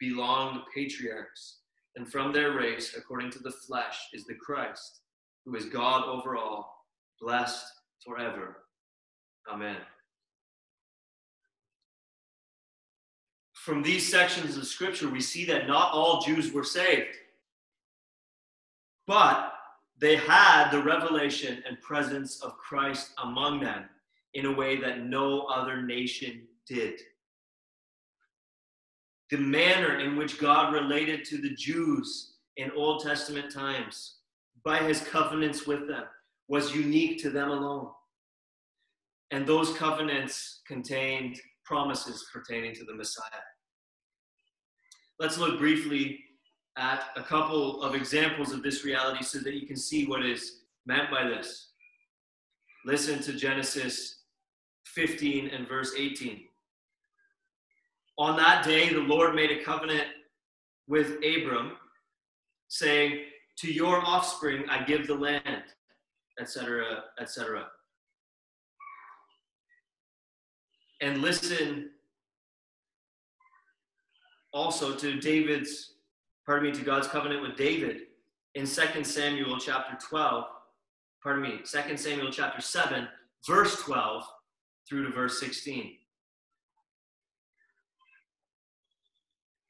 belong 0.00 0.54
the 0.54 0.64
patriarchs, 0.74 1.58
and 1.96 2.10
from 2.10 2.32
their 2.32 2.52
race, 2.52 2.94
according 2.96 3.30
to 3.32 3.38
the 3.40 3.50
flesh, 3.50 3.98
is 4.12 4.24
the 4.24 4.34
Christ 4.34 5.00
who 5.44 5.56
is 5.56 5.64
God 5.64 6.04
over 6.06 6.36
all, 6.36 6.86
blessed 7.20 7.64
forever. 8.04 8.58
Amen. 9.50 9.78
From 13.54 13.82
these 13.82 14.08
sections 14.08 14.56
of 14.56 14.66
Scripture, 14.66 15.08
we 15.08 15.20
see 15.20 15.44
that 15.46 15.66
not 15.66 15.92
all 15.92 16.22
Jews 16.22 16.52
were 16.52 16.64
saved, 16.64 17.16
but 19.06 19.52
they 20.00 20.16
had 20.16 20.70
the 20.70 20.82
revelation 20.82 21.62
and 21.66 21.80
presence 21.80 22.40
of 22.40 22.56
Christ 22.56 23.10
among 23.22 23.60
them 23.60 23.84
in 24.34 24.46
a 24.46 24.52
way 24.52 24.76
that 24.80 25.04
no 25.04 25.42
other 25.46 25.82
nation 25.82 26.46
did. 26.66 27.00
The 29.30 29.36
manner 29.36 29.98
in 29.98 30.16
which 30.16 30.40
God 30.40 30.72
related 30.72 31.24
to 31.26 31.38
the 31.38 31.54
Jews 31.54 32.34
in 32.56 32.70
Old 32.72 33.02
Testament 33.02 33.52
times 33.52 34.16
by 34.64 34.78
his 34.78 35.00
covenants 35.00 35.66
with 35.66 35.86
them 35.86 36.04
was 36.48 36.74
unique 36.74 37.20
to 37.22 37.30
them 37.30 37.50
alone. 37.50 37.90
And 39.30 39.46
those 39.46 39.74
covenants 39.74 40.62
contained 40.66 41.38
promises 41.64 42.26
pertaining 42.32 42.74
to 42.76 42.84
the 42.84 42.94
Messiah. 42.94 43.44
Let's 45.18 45.36
look 45.36 45.58
briefly 45.58 46.20
at 46.78 47.04
a 47.16 47.22
couple 47.22 47.82
of 47.82 47.94
examples 47.94 48.52
of 48.52 48.62
this 48.62 48.84
reality 48.84 49.22
so 49.22 49.40
that 49.40 49.54
you 49.54 49.66
can 49.66 49.76
see 49.76 50.06
what 50.06 50.24
is 50.24 50.60
meant 50.86 51.10
by 51.10 51.24
this. 51.24 51.72
Listen 52.86 53.20
to 53.22 53.32
Genesis 53.34 54.22
15 54.86 55.48
and 55.48 55.68
verse 55.68 55.92
18. 55.98 56.47
On 58.18 58.36
that 58.36 58.64
day, 58.64 58.92
the 58.92 59.00
Lord 59.00 59.34
made 59.34 59.50
a 59.50 59.62
covenant 59.62 60.08
with 60.88 61.18
Abram, 61.24 61.72
saying, 62.68 63.20
to 63.58 63.72
your 63.72 64.04
offspring 64.04 64.64
I 64.68 64.82
give 64.84 65.06
the 65.06 65.14
land, 65.14 65.64
etc., 66.40 67.04
etc. 67.20 67.66
And 71.00 71.22
listen 71.22 71.90
also 74.52 74.94
to 74.96 75.20
David's, 75.20 75.94
pardon 76.44 76.70
me, 76.70 76.76
to 76.76 76.84
God's 76.84 77.06
covenant 77.06 77.42
with 77.42 77.56
David 77.56 78.02
in 78.54 78.66
2 78.66 79.04
Samuel 79.04 79.58
chapter 79.58 79.96
12, 80.08 80.44
pardon 81.22 81.42
me, 81.42 81.60
2 81.64 81.96
Samuel 81.96 82.32
chapter 82.32 82.60
7, 82.60 83.06
verse 83.46 83.80
12 83.82 84.24
through 84.88 85.06
to 85.06 85.12
verse 85.12 85.38
16. 85.38 85.97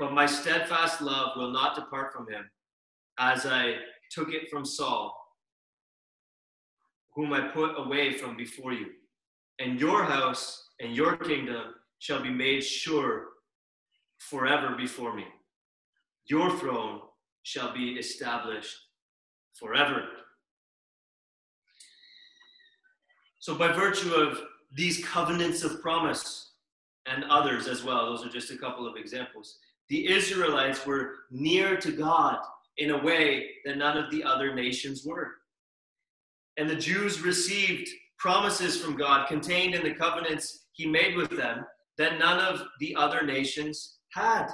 But 0.00 0.14
my 0.14 0.24
steadfast 0.24 1.02
love 1.02 1.36
will 1.36 1.50
not 1.50 1.76
depart 1.76 2.14
from 2.14 2.26
him, 2.26 2.50
as 3.18 3.44
I 3.44 3.74
took 4.10 4.32
it 4.32 4.48
from 4.50 4.64
Saul, 4.64 5.14
whom 7.14 7.34
I 7.34 7.48
put 7.48 7.78
away 7.78 8.14
from 8.14 8.34
before 8.34 8.72
you. 8.72 8.86
And 9.58 9.78
your 9.78 10.04
house 10.04 10.70
and 10.80 10.96
your 10.96 11.18
kingdom 11.18 11.74
shall 11.98 12.22
be 12.22 12.30
made 12.30 12.64
sure 12.64 13.26
forever 14.16 14.74
before 14.74 15.14
me. 15.14 15.26
Your 16.24 16.50
throne 16.56 17.00
shall 17.42 17.74
be 17.74 17.90
established 17.92 18.74
forever. 19.52 20.04
So, 23.38 23.54
by 23.54 23.68
virtue 23.70 24.14
of 24.14 24.40
these 24.74 25.04
covenants 25.04 25.62
of 25.62 25.82
promise 25.82 26.52
and 27.04 27.24
others 27.24 27.66
as 27.66 27.84
well, 27.84 28.06
those 28.06 28.24
are 28.24 28.30
just 28.30 28.50
a 28.50 28.56
couple 28.56 28.86
of 28.86 28.96
examples, 28.96 29.58
the 29.90 30.08
Israelites 30.08 30.86
were 30.86 31.16
near 31.30 31.76
to 31.76 31.90
God 31.90 32.38
in 32.78 32.92
a 32.92 33.04
way 33.04 33.50
that 33.64 33.76
none 33.76 33.98
of 33.98 34.10
the 34.10 34.22
other 34.22 34.54
nations 34.54 35.04
were. 35.04 35.32
And 36.56 36.70
the 36.70 36.76
Jews 36.76 37.20
received 37.20 37.90
promises 38.16 38.80
from 38.80 38.96
God 38.96 39.28
contained 39.28 39.74
in 39.74 39.82
the 39.82 39.94
covenants 39.94 40.66
he 40.72 40.86
made 40.86 41.16
with 41.16 41.30
them 41.30 41.66
that 41.98 42.18
none 42.18 42.38
of 42.38 42.62
the 42.78 42.94
other 42.94 43.26
nations 43.26 43.98
had. 44.12 44.48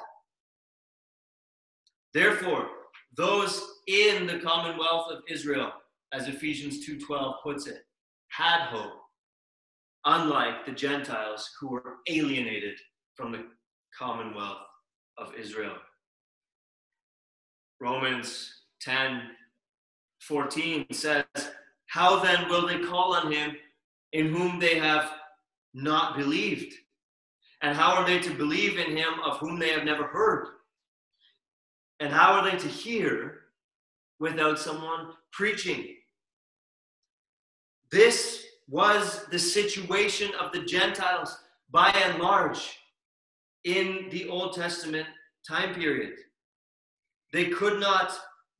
Therefore, 2.14 2.68
those 3.14 3.62
in 3.86 4.26
the 4.26 4.38
commonwealth 4.38 5.12
of 5.12 5.22
Israel, 5.28 5.70
as 6.12 6.28
Ephesians 6.28 6.86
2:12 6.86 7.42
puts 7.42 7.66
it, 7.66 7.86
had 8.28 8.68
hope, 8.68 9.02
unlike 10.06 10.64
the 10.64 10.72
Gentiles 10.72 11.50
who 11.60 11.68
were 11.68 11.98
alienated 12.08 12.78
from 13.16 13.32
the 13.32 13.46
commonwealth 13.98 14.66
of 15.18 15.34
Israel. 15.34 15.76
Romans 17.80 18.52
10 18.80 19.22
14 20.20 20.86
says, 20.92 21.24
How 21.86 22.18
then 22.18 22.48
will 22.48 22.66
they 22.66 22.80
call 22.80 23.14
on 23.14 23.30
him 23.30 23.56
in 24.12 24.34
whom 24.34 24.58
they 24.58 24.78
have 24.78 25.12
not 25.74 26.16
believed? 26.16 26.74
And 27.62 27.76
how 27.76 27.94
are 27.94 28.06
they 28.06 28.18
to 28.18 28.34
believe 28.34 28.78
in 28.78 28.96
him 28.96 29.14
of 29.24 29.38
whom 29.38 29.58
they 29.58 29.70
have 29.70 29.84
never 29.84 30.04
heard? 30.04 30.48
And 32.00 32.12
how 32.12 32.32
are 32.32 32.50
they 32.50 32.56
to 32.56 32.68
hear 32.68 33.40
without 34.18 34.58
someone 34.58 35.12
preaching? 35.32 35.94
This 37.90 38.44
was 38.68 39.26
the 39.30 39.38
situation 39.38 40.32
of 40.40 40.52
the 40.52 40.64
Gentiles 40.64 41.38
by 41.70 41.90
and 41.90 42.20
large 42.20 42.78
in 43.66 44.08
the 44.10 44.28
Old 44.28 44.54
Testament 44.54 45.06
time 45.46 45.74
period. 45.74 46.14
They 47.32 47.46
could 47.46 47.80
not 47.80 48.12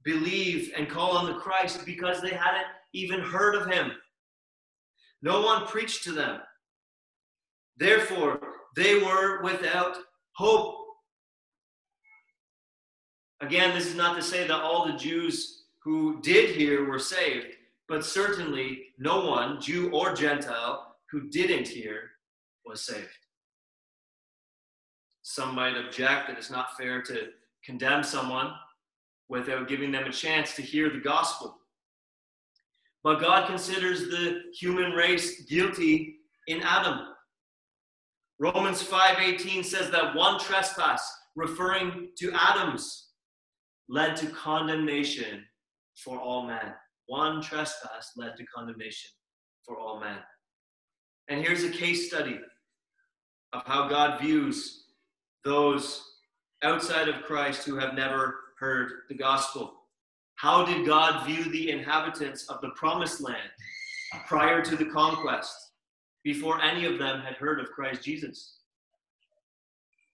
believe 0.05 0.73
and 0.77 0.89
call 0.89 1.17
on 1.17 1.27
the 1.27 1.39
Christ 1.39 1.87
because 1.87 2.21
they 2.21 2.31
hadn't 2.31 2.67
even 2.93 3.21
heard 3.21 3.55
of 3.55 3.71
him. 3.71 3.93
No 5.23 5.43
one 5.43 5.67
preached 5.67 6.05
to 6.05 6.13
them. 6.13 6.41
Therefore, 7.77 8.41
they 8.75 8.99
were 8.99 9.43
without 9.43 9.97
hope. 10.35 10.75
Again, 13.41 13.75
this 13.75 13.87
is 13.87 13.95
not 13.95 14.17
to 14.17 14.23
say 14.23 14.47
that 14.47 14.61
all 14.61 14.87
the 14.87 14.99
Jews 14.99 15.65
who 15.85 16.21
did 16.21 16.57
hear 16.57 16.85
were 16.85 16.99
saved, 16.99 17.55
but 17.89 18.05
certainly 18.05 18.87
no 18.99 19.27
one, 19.27 19.61
Jew 19.61 19.91
or 19.93 20.15
Gentile, 20.15 20.97
who 21.11 21.29
didn't 21.29 21.69
hear 21.69 22.11
was 22.65 22.85
saved. 22.85 23.26
Some 25.29 25.57
might 25.57 25.77
object 25.77 26.29
that 26.29 26.39
it's 26.39 26.53
not 26.53 26.77
fair 26.79 27.03
to 27.03 27.31
condemn 27.65 28.05
someone 28.05 28.53
without 29.29 29.67
giving 29.67 29.91
them 29.91 30.05
a 30.05 30.13
chance 30.13 30.55
to 30.55 30.63
hear 30.63 30.89
the 30.89 31.01
gospel. 31.01 31.59
But 33.03 33.19
God 33.19 33.49
considers 33.49 34.03
the 34.03 34.43
human 34.57 34.93
race 34.93 35.43
guilty 35.47 36.21
in 36.47 36.63
Adam. 36.63 37.09
Romans 38.39 38.81
5:18 38.85 39.65
says 39.65 39.91
that 39.91 40.15
one 40.15 40.39
trespass 40.39 41.03
referring 41.35 42.13
to 42.19 42.31
Adam's 42.33 43.09
led 43.89 44.15
to 44.19 44.29
condemnation 44.29 45.45
for 45.97 46.21
all 46.21 46.47
men. 46.47 46.73
One 47.07 47.43
trespass 47.43 48.13
led 48.17 48.37
to 48.37 48.47
condemnation 48.47 49.11
for 49.65 49.77
all 49.77 49.99
men. 49.99 50.23
And 51.27 51.45
here's 51.45 51.65
a 51.65 51.71
case 51.71 52.07
study 52.07 52.39
of 53.53 53.63
how 53.67 53.89
God 53.89 54.21
views 54.21 54.85
those 55.47 56.03
outside 56.65 57.09
of 57.09 57.23
Christ 57.23 57.65
who 57.65 57.77
have 57.77 57.95
never 57.95 58.35
heard 58.59 59.03
the 59.09 59.15
gospel. 59.15 59.75
How 60.35 60.67
did 60.67 60.85
God 60.85 61.25
view 61.25 61.45
the 61.45 61.71
inhabitants 61.71 62.49
of 62.49 62.61
the 62.61 62.71
promised 62.71 63.21
land 63.21 63.49
prior 64.27 64.61
to 64.63 64.77
the 64.77 64.87
conquest, 64.87 65.55
before 66.25 66.61
any 66.61 66.85
of 66.85 66.99
them 66.99 67.21
had 67.21 67.35
heard 67.35 67.61
of 67.61 67.71
Christ 67.71 68.03
Jesus? 68.03 68.57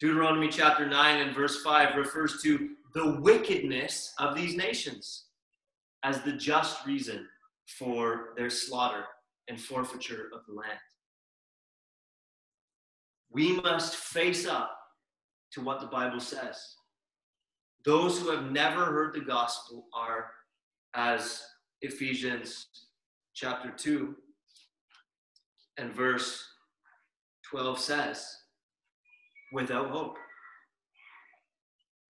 Deuteronomy 0.01 0.49
chapter 0.49 0.87
9 0.87 1.21
and 1.23 1.35
verse 1.35 1.63
5 1.63 1.97
refers 1.97 2.43
to 2.43 2.71
the 2.95 3.19
wickedness 3.21 4.13
of 4.19 4.37
these 4.37 4.55
nations 4.55 5.25
as 6.05 6.21
the 6.21 6.33
just 6.33 6.85
reason 6.85 7.27
for 7.79 8.35
their 8.37 8.51
slaughter 8.51 9.05
and 9.49 9.59
forfeiture 9.59 10.29
of 10.35 10.41
the 10.47 10.53
land. 10.53 10.79
We 13.31 13.59
must 13.63 13.97
face 13.97 14.47
up 14.47 14.77
to 15.53 15.61
what 15.61 15.81
the 15.81 15.87
Bible 15.87 16.21
says. 16.21 16.77
Those 17.85 18.21
who 18.21 18.31
have 18.31 18.51
never 18.51 18.87
heard 18.87 19.15
the 19.15 19.21
gospel 19.21 19.87
are, 19.95 20.31
as 20.95 21.43
Ephesians 21.81 22.67
chapter 23.35 23.71
2 23.71 24.15
and 25.79 25.93
verse 25.93 26.45
12 27.51 27.79
says, 27.79 28.37
without 29.53 29.91
hope. 29.91 30.17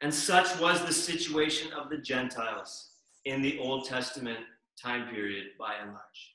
And 0.03 0.13
such 0.13 0.59
was 0.61 0.85
the 0.85 0.93
situation 0.93 1.73
of 1.73 1.89
the 1.89 1.99
Gentiles 1.99 2.91
in 3.25 3.41
the 3.41 3.59
Old 3.59 3.87
Testament 3.87 4.41
time 4.81 5.09
period 5.09 5.47
by 5.59 5.75
and 5.81 5.93
large. 5.93 6.33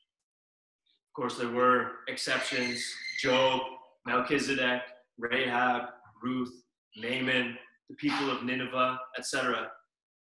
Of 1.09 1.13
course, 1.13 1.37
there 1.37 1.51
were 1.51 1.91
exceptions 2.07 2.83
Job, 3.19 3.61
Melchizedek, 4.05 4.81
Rahab, 5.17 5.89
Ruth, 6.23 6.63
Naaman, 6.95 7.57
the 7.89 7.95
people 7.95 8.29
of 8.29 8.43
Nineveh, 8.43 8.97
etc. 9.17 9.69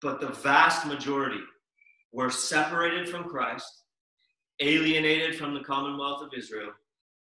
But 0.02 0.20
the 0.20 0.30
vast 0.30 0.86
majority 0.86 1.42
were 2.12 2.30
separated 2.30 3.10
from 3.10 3.26
Christ, 3.26 3.66
alienated 4.60 5.36
from 5.36 5.54
the 5.54 5.64
commonwealth 5.64 6.24
of 6.24 6.30
Israel, 6.38 6.72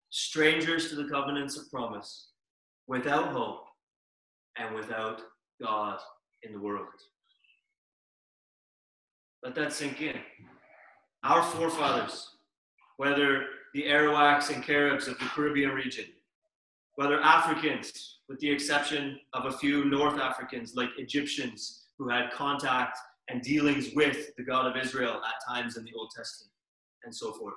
strangers 0.10 0.90
to 0.90 0.96
the 0.96 1.10
covenants 1.10 1.58
of 1.58 1.70
promise, 1.70 2.30
without 2.88 3.30
hope, 3.30 3.66
and 4.58 4.76
without 4.76 5.22
God 5.62 6.00
in 6.44 6.54
the 6.54 6.60
world. 6.60 6.88
Let 9.44 9.56
that 9.56 9.74
sink 9.74 10.02
in. 10.02 10.18
Our 11.24 11.44
forefathers, 11.44 12.30
whether 12.98 13.46
the 13.74 13.84
Arawaks 13.84 14.54
and 14.54 14.64
Caribs 14.64 15.08
of 15.08 15.20
the 15.20 15.26
Caribbean 15.26 15.72
region, 15.72 16.06
whether 17.00 17.22
Africans, 17.22 18.18
with 18.28 18.38
the 18.40 18.52
exception 18.52 19.18
of 19.32 19.46
a 19.46 19.58
few 19.58 19.86
North 19.86 20.20
Africans 20.20 20.76
like 20.76 20.90
Egyptians 20.98 21.86
who 21.98 22.10
had 22.10 22.30
contact 22.30 23.00
and 23.30 23.42
dealings 23.42 23.96
with 23.96 24.36
the 24.36 24.44
God 24.44 24.68
of 24.68 24.76
Israel 24.76 25.14
at 25.14 25.36
times 25.48 25.78
in 25.78 25.86
the 25.86 25.94
Old 25.98 26.12
Testament, 26.14 26.52
and 27.06 27.16
so 27.16 27.32
forth. 27.32 27.54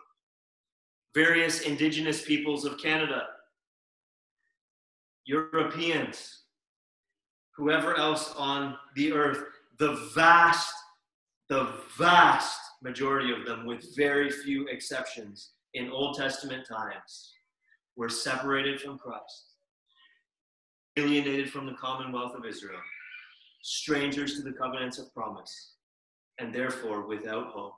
Various 1.12 1.62
indigenous 1.62 2.24
peoples 2.24 2.64
of 2.64 2.78
Canada, 2.78 3.24
Europeans, 5.24 6.42
whoever 7.56 7.98
else 7.98 8.32
on 8.36 8.76
the 8.94 9.12
earth, 9.12 9.42
the 9.80 10.08
vast, 10.14 10.72
the 11.48 11.68
vast 11.98 12.60
majority 12.80 13.32
of 13.32 13.44
them, 13.44 13.66
with 13.66 13.96
very 13.96 14.30
few 14.30 14.68
exceptions, 14.68 15.50
in 15.74 15.90
Old 15.90 16.16
Testament 16.16 16.64
times, 16.64 17.32
were 17.96 18.08
separated 18.08 18.80
from 18.80 18.98
Christ 18.98 19.52
alienated 20.96 21.50
from 21.50 21.66
the 21.66 21.74
commonwealth 21.74 22.34
of 22.34 22.44
Israel, 22.44 22.80
strangers 23.62 24.36
to 24.36 24.42
the 24.42 24.52
covenants 24.52 24.98
of 24.98 25.12
promise, 25.14 25.74
and 26.38 26.54
therefore 26.54 27.06
without 27.06 27.48
hope 27.52 27.74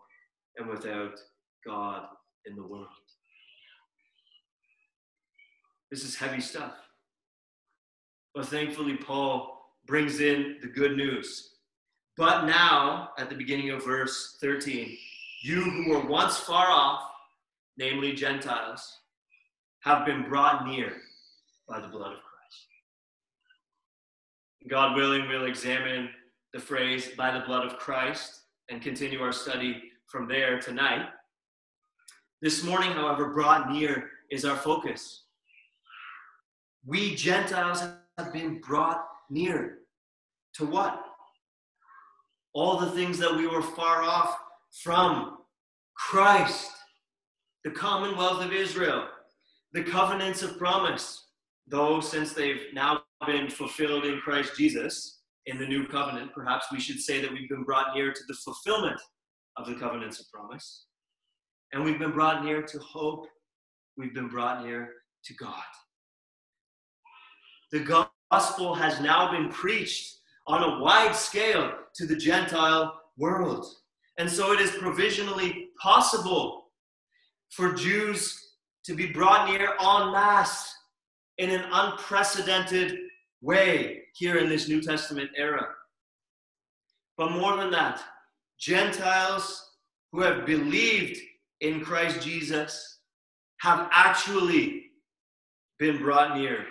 and 0.57 0.69
without 0.69 1.13
God 1.67 2.07
in 2.47 2.57
the 2.57 2.67
world. 2.67 2.87
This 5.91 6.05
is 6.05 6.17
heavy 6.17 6.41
stuff. 6.41 6.75
But 8.35 8.47
thankfully, 8.47 8.97
Paul 8.97 9.61
brings 9.87 10.21
in 10.21 10.57
the 10.61 10.67
good 10.67 10.97
news. 10.97 11.51
But 12.17 12.47
now, 12.47 13.11
at 13.19 13.29
the 13.29 13.37
beginning 13.37 13.71
of 13.71 13.85
verse 13.85 14.39
13, 14.41 14.97
you 15.43 15.63
who 15.63 15.91
were 15.91 16.07
once 16.07 16.39
far 16.39 16.69
off, 16.69 17.03
namely 17.77 18.13
Gentiles, 18.13 19.01
have 19.85 20.07
been 20.07 20.27
brought 20.27 20.67
near 20.67 20.95
by 21.69 21.79
the 21.79 21.89
blood 21.89 22.13
of 22.13 22.19
Christ. 22.19 22.67
God 24.67 24.97
willing, 24.97 25.29
we'll 25.29 25.45
examine 25.45 26.09
the 26.55 26.59
phrase 26.59 27.11
by 27.19 27.31
the 27.31 27.45
blood 27.45 27.67
of 27.67 27.77
Christ 27.77 28.45
and 28.71 28.81
continue 28.81 29.21
our 29.21 29.33
study 29.33 29.83
from 30.07 30.27
there 30.27 30.59
tonight. 30.59 31.09
This 32.41 32.65
morning, 32.65 32.93
however, 32.93 33.29
brought 33.29 33.71
near 33.71 34.11
is 34.31 34.47
our 34.47 34.57
focus. 34.57 35.25
We 36.87 37.15
Gentiles 37.15 37.83
have 38.17 38.33
been 38.33 38.63
brought 38.63 39.05
near 39.29 39.81
to 40.55 40.65
what? 40.65 40.99
All 42.55 42.81
the 42.81 42.93
things 42.93 43.19
that 43.19 43.37
we 43.37 43.47
were 43.47 43.63
far 43.63 44.03
off 44.03 44.39
from 44.83 45.39
Christ, 45.95 46.71
the 47.65 47.71
commonwealth 47.71 48.43
of 48.43 48.53
Israel, 48.53 49.09
the 49.75 49.83
covenants 49.83 50.43
of 50.43 50.57
promise, 50.57 51.27
though 51.67 52.01
since 52.01 52.33
they've 52.33 52.67
now 52.73 53.03
been 53.27 53.51
fulfilled 53.51 54.05
in 54.05 54.21
Christ 54.21 54.57
Jesus 54.57 55.23
in 55.47 55.59
the 55.59 55.67
new 55.67 55.87
covenant, 55.89 56.33
perhaps 56.33 56.67
we 56.71 56.79
should 56.79 57.01
say 57.01 57.21
that 57.21 57.33
we've 57.33 57.49
been 57.49 57.65
brought 57.65 57.95
near 57.95 58.13
to 58.13 58.21
the 58.29 58.35
fulfillment 58.35 59.01
of 59.57 59.67
the 59.67 59.75
covenants 59.75 60.21
of 60.21 60.31
promise. 60.33 60.87
And 61.73 61.83
we've 61.83 61.99
been 61.99 62.13
brought 62.13 62.45
near 62.45 62.63
to 62.63 62.79
hope. 62.79 63.27
We've 63.97 64.15
been 64.15 64.29
brought 64.29 64.65
near 64.65 64.91
to 65.25 65.35
God. 65.35 65.63
The 67.73 68.07
gospel 68.31 68.75
has 68.77 69.01
now 69.01 69.33
been 69.33 69.49
preached 69.49 70.19
on 70.47 70.63
a 70.63 70.79
wide 70.81 71.17
scale 71.17 71.73
to 71.97 72.07
the 72.07 72.17
Gentile 72.17 73.01
world. 73.19 73.67
And 74.19 74.31
so 74.31 74.53
it 74.53 74.61
is 74.61 74.71
provisionally 74.71 75.71
possible 75.83 76.67
for 77.51 77.73
Jews 77.73 78.44
to 78.85 78.95
be 78.95 79.07
brought 79.07 79.49
near 79.49 79.71
en 79.81 80.13
masse 80.13 80.75
in 81.39 81.51
an 81.51 81.65
unprecedented 81.73 82.99
way 83.41 84.03
here 84.15 84.39
in 84.39 84.49
this 84.49 84.69
New 84.69 84.81
Testament 84.81 85.31
era. 85.37 85.67
But 87.17 87.33
more 87.33 87.57
than 87.57 87.71
that, 87.71 88.03
Gentiles 88.59 89.71
who 90.13 90.21
have 90.21 90.47
believed 90.47 91.19
in 91.61 91.81
Christ 91.81 92.21
Jesus 92.21 92.99
have 93.61 93.89
actually 93.93 94.91
been 95.79 95.99
brought 95.99 96.37
near 96.37 96.67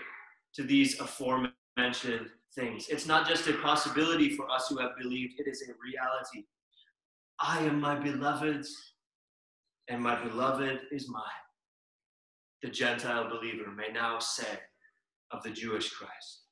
to 0.55 0.63
these 0.63 0.99
aforementioned 0.99 2.29
things. 2.55 2.87
It's 2.89 3.07
not 3.07 3.27
just 3.27 3.47
a 3.47 3.53
possibility 3.53 4.35
for 4.35 4.49
us 4.49 4.67
who 4.69 4.77
have 4.77 4.91
believed, 5.01 5.39
it 5.39 5.47
is 5.47 5.63
a 5.63 5.73
reality. 5.83 6.45
I 7.39 7.59
am 7.59 7.81
my 7.81 7.95
beloved's, 7.95 8.75
and 9.89 10.01
my 10.01 10.21
beloved 10.23 10.81
is 10.91 11.09
mine. 11.09 11.23
The 12.63 12.69
Gentile 12.69 13.29
believer 13.29 13.69
may 13.69 13.91
now 13.93 14.17
say 14.19 14.59
of 15.31 15.43
the 15.43 15.51
Jewish 15.51 15.91
Christ 15.91 16.43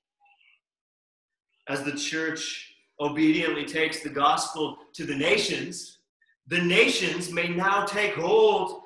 as 1.71 1.83
the 1.83 1.93
church 1.93 2.73
obediently 2.99 3.65
takes 3.65 4.01
the 4.01 4.09
gospel 4.09 4.77
to 4.93 5.05
the 5.05 5.15
nations, 5.15 5.99
the 6.47 6.61
nations 6.61 7.31
may 7.31 7.47
now 7.47 7.85
take 7.85 8.13
hold 8.15 8.81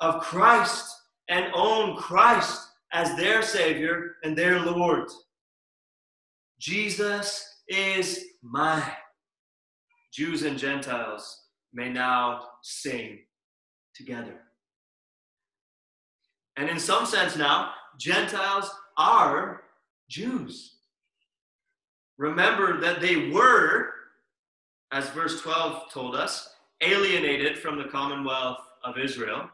of 0.00 0.22
Christ 0.22 0.94
and 1.28 1.46
own 1.54 1.96
Christ 1.96 2.68
as 2.92 3.16
their 3.16 3.42
Savior 3.42 4.16
and 4.22 4.36
their 4.36 4.60
Lord. 4.60 5.08
Jesus 6.60 7.44
is 7.68 8.24
mine. 8.42 8.82
Jews 10.12 10.42
and 10.42 10.58
Gentiles 10.58 11.42
may 11.72 11.90
now 11.90 12.42
sing 12.62 13.18
together. 13.94 14.40
And 16.58 16.68
in 16.68 16.78
some 16.80 17.06
sense 17.06 17.36
now, 17.36 17.70
Gentiles 17.98 18.68
are 18.98 19.62
Jews. 20.10 20.74
Remember 22.18 22.80
that 22.80 23.00
they 23.00 23.30
were, 23.30 23.90
as 24.90 25.08
verse 25.10 25.40
12 25.40 25.92
told 25.92 26.16
us, 26.16 26.52
alienated 26.80 27.58
from 27.58 27.78
the 27.78 27.84
commonwealth 27.84 28.58
of 28.82 28.98
Israel. 28.98 29.48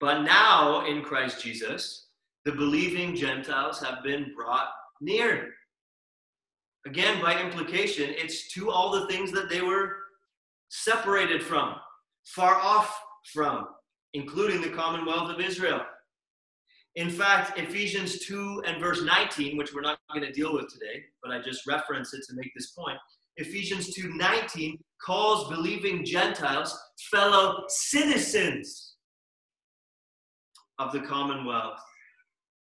But 0.00 0.22
now 0.22 0.84
in 0.84 1.02
Christ 1.02 1.40
Jesus, 1.40 2.08
the 2.44 2.50
believing 2.50 3.14
Gentiles 3.14 3.80
have 3.80 4.02
been 4.02 4.32
brought 4.36 4.70
near. 5.00 5.50
Again, 6.86 7.22
by 7.22 7.40
implication, 7.40 8.10
it's 8.10 8.52
to 8.54 8.68
all 8.72 8.90
the 8.90 9.06
things 9.06 9.30
that 9.30 9.48
they 9.48 9.62
were 9.62 9.94
separated 10.70 11.40
from, 11.40 11.76
far 12.24 12.56
off 12.56 13.00
from, 13.32 13.68
including 14.14 14.60
the 14.60 14.70
commonwealth 14.70 15.30
of 15.30 15.40
Israel. 15.40 15.80
In 16.96 17.08
fact, 17.08 17.58
Ephesians 17.58 18.18
2 18.26 18.64
and 18.66 18.80
verse 18.80 19.02
19, 19.02 19.56
which 19.56 19.72
we're 19.72 19.80
not 19.80 19.98
going 20.12 20.26
to 20.26 20.32
deal 20.32 20.52
with 20.52 20.70
today, 20.72 21.02
but 21.22 21.32
I 21.32 21.40
just 21.40 21.66
reference 21.66 22.12
it 22.12 22.22
to 22.28 22.34
make 22.34 22.52
this 22.54 22.72
point. 22.72 22.98
Ephesians 23.38 23.96
2:19 23.96 24.78
calls 25.04 25.48
believing 25.48 26.04
Gentiles 26.04 26.78
fellow 27.10 27.64
citizens 27.68 28.96
of 30.78 30.92
the 30.92 31.00
commonwealth 31.00 31.80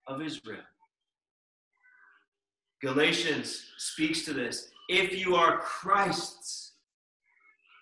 of 0.08 0.21
Israel. 0.21 0.63
Galatians 2.82 3.65
speaks 3.78 4.23
to 4.25 4.34
this. 4.34 4.69
If 4.89 5.17
you 5.17 5.36
are 5.36 5.60
Christ's, 5.60 6.73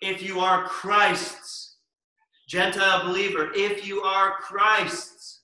if 0.01 0.21
you 0.21 0.39
are 0.39 0.67
Christ's, 0.67 1.66
Gentile 2.47 3.05
believer, 3.05 3.51
if 3.53 3.85
you 3.85 4.01
are 4.01 4.37
Christ's, 4.39 5.41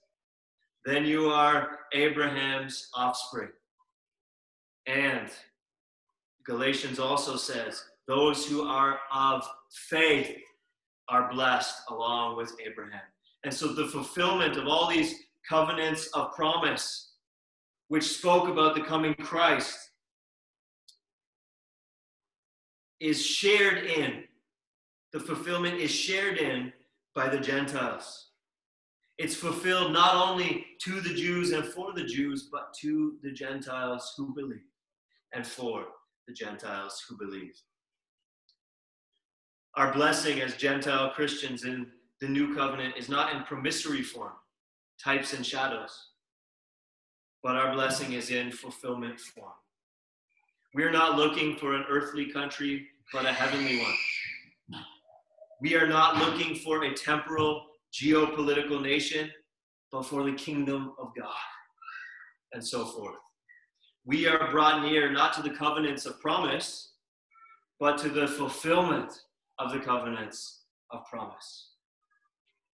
then 0.86 1.06
you 1.06 1.30
are 1.30 1.80
Abraham's 1.94 2.90
offspring. 2.94 3.50
And 4.88 5.30
Galatians 6.46 7.00
also 7.00 7.36
says, 7.36 7.84
those 8.08 8.46
who 8.46 8.64
are 8.68 9.00
of 9.14 9.46
faith 9.90 10.38
are 11.10 11.32
blessed 11.32 11.76
along 11.90 12.38
with 12.38 12.54
Abraham. 12.66 13.02
And 13.44 13.54
so 13.54 13.68
the 13.74 13.88
fulfillment 13.88 14.58
of 14.58 14.68
all 14.68 14.90
these 14.90 15.16
covenants 15.48 16.08
of 16.08 16.34
promise, 16.34 17.16
which 17.90 18.04
spoke 18.18 18.48
about 18.48 18.76
the 18.76 18.82
coming 18.82 19.14
Christ, 19.16 19.78
is 23.00 23.26
shared 23.26 23.86
in. 23.86 24.24
The 25.12 25.20
fulfillment 25.20 25.80
is 25.80 25.92
shared 25.92 26.38
in 26.38 26.72
by 27.16 27.30
the 27.30 27.40
Gentiles. 27.40 28.28
It's 29.18 29.36
fulfilled 29.36 29.94
not 29.94 30.16
only 30.16 30.66
to 30.82 31.00
the 31.00 31.14
Jews 31.14 31.52
and 31.52 31.66
for 31.66 31.94
the 31.94 32.04
Jews, 32.04 32.50
but 32.52 32.74
to 32.82 33.18
the 33.22 33.32
Gentiles 33.32 34.14
who 34.18 34.34
believe 34.34 34.60
and 35.34 35.46
for 35.46 35.86
the 36.28 36.34
Gentiles 36.34 37.04
who 37.08 37.18
believe. 37.18 37.54
Our 39.76 39.94
blessing 39.94 40.42
as 40.42 40.56
Gentile 40.56 41.12
Christians 41.12 41.64
in 41.64 41.88
the 42.22 42.28
new 42.28 42.56
covenant 42.56 42.96
is 42.98 43.10
not 43.10 43.36
in 43.36 43.44
promissory 43.44 44.04
form, 44.04 44.34
types 45.04 45.34
and 45.34 45.46
shadows, 45.46 46.10
but 47.42 47.56
our 47.56 47.74
blessing 47.74 48.14
is 48.14 48.30
in 48.30 48.52
fulfillment 48.52 49.20
form. 49.20 49.52
We 50.74 50.84
are 50.84 50.92
not 50.92 51.18
looking 51.18 51.56
for 51.58 51.76
an 51.76 51.86
earthly 51.90 52.32
country, 52.32 52.88
but 53.12 53.26
a 53.26 53.34
heavenly 53.34 53.80
one. 53.80 53.94
We 55.64 55.76
are 55.76 55.88
not 55.88 56.18
looking 56.18 56.56
for 56.56 56.84
a 56.84 56.94
temporal 56.94 57.64
geopolitical 57.94 58.82
nation, 58.82 59.32
but 59.94 60.04
for 60.04 60.26
the 60.26 60.34
kingdom 60.34 60.92
of 61.00 61.14
God, 61.18 61.32
and 62.52 62.62
so 62.62 62.84
forth. 62.84 63.16
We 64.04 64.28
are 64.28 64.52
brought 64.52 64.84
near 64.84 65.10
not 65.10 65.32
to 65.36 65.42
the 65.42 65.52
covenants 65.52 66.06
of 66.06 66.20
promise, 66.20 66.96
but 67.80 67.98
to 68.00 68.10
the 68.10 68.28
fulfillment 68.28 69.14
of 69.58 69.72
the 69.72 69.80
covenants 69.80 70.64
of 70.92 71.06
promise. 71.10 71.70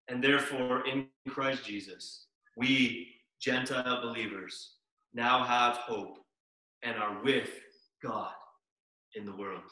And 0.08 0.24
therefore, 0.24 0.88
in 0.88 1.08
Christ 1.28 1.66
Jesus, 1.66 2.24
we, 2.56 3.08
Gentile 3.38 4.00
believers, 4.00 4.76
now 5.12 5.44
have 5.44 5.76
hope 5.76 6.16
and 6.82 6.96
are 6.96 7.22
with 7.22 7.50
God 8.02 8.32
in 9.14 9.26
the 9.26 9.36
world. 9.36 9.70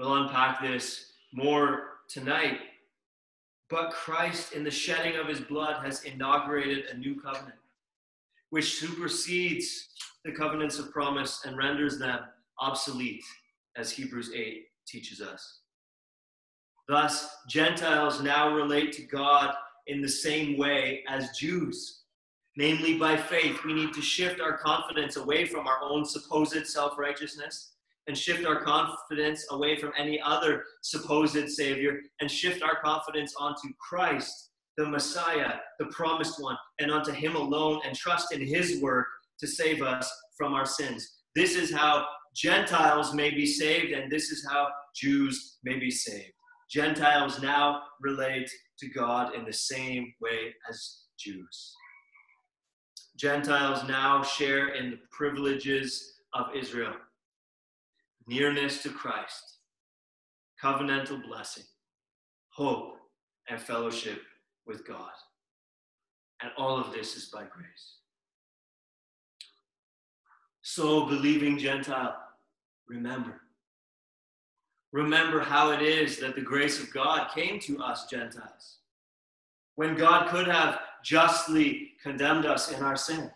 We'll 0.00 0.14
unpack 0.14 0.62
this 0.62 1.12
more 1.34 1.98
tonight, 2.08 2.60
but 3.68 3.90
Christ, 3.90 4.54
in 4.54 4.64
the 4.64 4.70
shedding 4.70 5.16
of 5.16 5.28
his 5.28 5.40
blood, 5.40 5.84
has 5.84 6.04
inaugurated 6.04 6.86
a 6.86 6.96
new 6.96 7.20
covenant, 7.20 7.58
which 8.48 8.76
supersedes 8.76 9.90
the 10.24 10.32
covenants 10.32 10.78
of 10.78 10.90
promise 10.90 11.42
and 11.44 11.54
renders 11.54 11.98
them 11.98 12.20
obsolete, 12.58 13.22
as 13.76 13.90
Hebrews 13.90 14.30
8 14.34 14.68
teaches 14.86 15.20
us. 15.20 15.58
Thus, 16.88 17.36
Gentiles 17.46 18.22
now 18.22 18.54
relate 18.54 18.94
to 18.94 19.02
God 19.02 19.54
in 19.86 20.00
the 20.00 20.08
same 20.08 20.56
way 20.56 21.04
as 21.10 21.36
Jews. 21.36 22.04
Namely, 22.56 22.96
by 22.96 23.18
faith, 23.18 23.62
we 23.66 23.74
need 23.74 23.92
to 23.92 24.00
shift 24.00 24.40
our 24.40 24.56
confidence 24.56 25.16
away 25.16 25.44
from 25.44 25.66
our 25.66 25.82
own 25.82 26.06
supposed 26.06 26.66
self 26.66 26.96
righteousness 26.96 27.72
and 28.10 28.18
shift 28.18 28.44
our 28.44 28.60
confidence 28.64 29.46
away 29.52 29.76
from 29.76 29.92
any 29.96 30.20
other 30.20 30.64
supposed 30.82 31.48
Savior 31.48 32.00
and 32.20 32.28
shift 32.28 32.60
our 32.60 32.80
confidence 32.82 33.36
onto 33.38 33.68
Christ, 33.78 34.50
the 34.76 34.84
Messiah, 34.84 35.52
the 35.78 35.86
promised 35.92 36.42
one, 36.42 36.56
and 36.80 36.90
onto 36.90 37.12
Him 37.12 37.36
alone 37.36 37.80
and 37.86 37.94
trust 37.94 38.32
in 38.32 38.44
His 38.44 38.82
work 38.82 39.06
to 39.38 39.46
save 39.46 39.80
us 39.80 40.12
from 40.36 40.54
our 40.54 40.66
sins. 40.66 41.08
This 41.36 41.54
is 41.54 41.72
how 41.72 42.04
Gentiles 42.34 43.14
may 43.14 43.30
be 43.30 43.46
saved, 43.46 43.92
and 43.92 44.10
this 44.10 44.30
is 44.32 44.44
how 44.44 44.70
Jews 44.92 45.58
may 45.62 45.78
be 45.78 45.92
saved. 45.92 46.32
Gentiles 46.68 47.40
now 47.40 47.82
relate 48.00 48.50
to 48.80 48.88
God 48.88 49.36
in 49.36 49.44
the 49.44 49.52
same 49.52 50.12
way 50.20 50.52
as 50.68 51.02
Jews. 51.16 51.76
Gentiles 53.16 53.86
now 53.86 54.24
share 54.24 54.74
in 54.74 54.90
the 54.90 54.98
privileges 55.12 56.14
of 56.34 56.46
Israel 56.56 56.94
nearness 58.30 58.80
to 58.84 58.90
Christ, 58.90 59.56
covenantal 60.62 61.20
blessing, 61.26 61.64
hope, 62.50 62.94
and 63.48 63.60
fellowship 63.60 64.22
with 64.68 64.86
God. 64.86 65.10
And 66.40 66.52
all 66.56 66.78
of 66.78 66.92
this 66.92 67.16
is 67.16 67.24
by 67.26 67.40
grace. 67.40 67.96
So, 70.62 71.06
believing 71.06 71.58
Gentile, 71.58 72.16
remember. 72.88 73.40
Remember 74.92 75.40
how 75.40 75.72
it 75.72 75.82
is 75.82 76.18
that 76.18 76.36
the 76.36 76.40
grace 76.40 76.80
of 76.80 76.92
God 76.92 77.30
came 77.34 77.58
to 77.60 77.82
us 77.82 78.06
Gentiles. 78.06 78.76
When 79.74 79.96
God 79.96 80.28
could 80.30 80.46
have 80.46 80.78
justly 81.02 81.94
condemned 82.00 82.46
us 82.46 82.70
in 82.70 82.80
our 82.82 82.96
sin. 82.96 83.28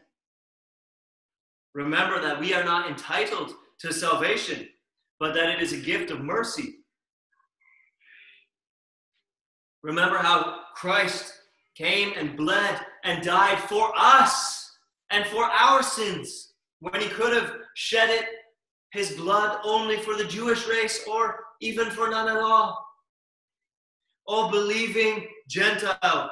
Remember 1.74 2.20
that 2.20 2.38
we 2.38 2.54
are 2.54 2.64
not 2.64 2.88
entitled 2.88 3.54
to 3.80 3.92
salvation, 3.92 4.68
but 5.20 5.34
that 5.34 5.50
it 5.50 5.62
is 5.62 5.72
a 5.72 5.78
gift 5.78 6.10
of 6.10 6.20
mercy. 6.20 6.76
Remember 9.82 10.16
how 10.18 10.60
Christ 10.74 11.32
came 11.76 12.12
and 12.16 12.36
bled 12.36 12.80
and 13.04 13.22
died 13.22 13.58
for 13.58 13.92
us 13.96 14.70
and 15.10 15.26
for 15.26 15.44
our 15.44 15.82
sins 15.82 16.54
when 16.80 17.00
he 17.00 17.08
could 17.08 17.32
have 17.34 17.54
shed 17.74 18.10
it, 18.10 18.26
his 18.92 19.12
blood 19.12 19.58
only 19.64 19.98
for 19.98 20.14
the 20.16 20.24
Jewish 20.24 20.66
race 20.66 21.04
or 21.08 21.44
even 21.60 21.90
for 21.90 22.08
none 22.08 22.28
at 22.28 22.42
all. 22.42 22.84
O 24.26 24.50
believing 24.50 25.26
Gentile, 25.48 26.30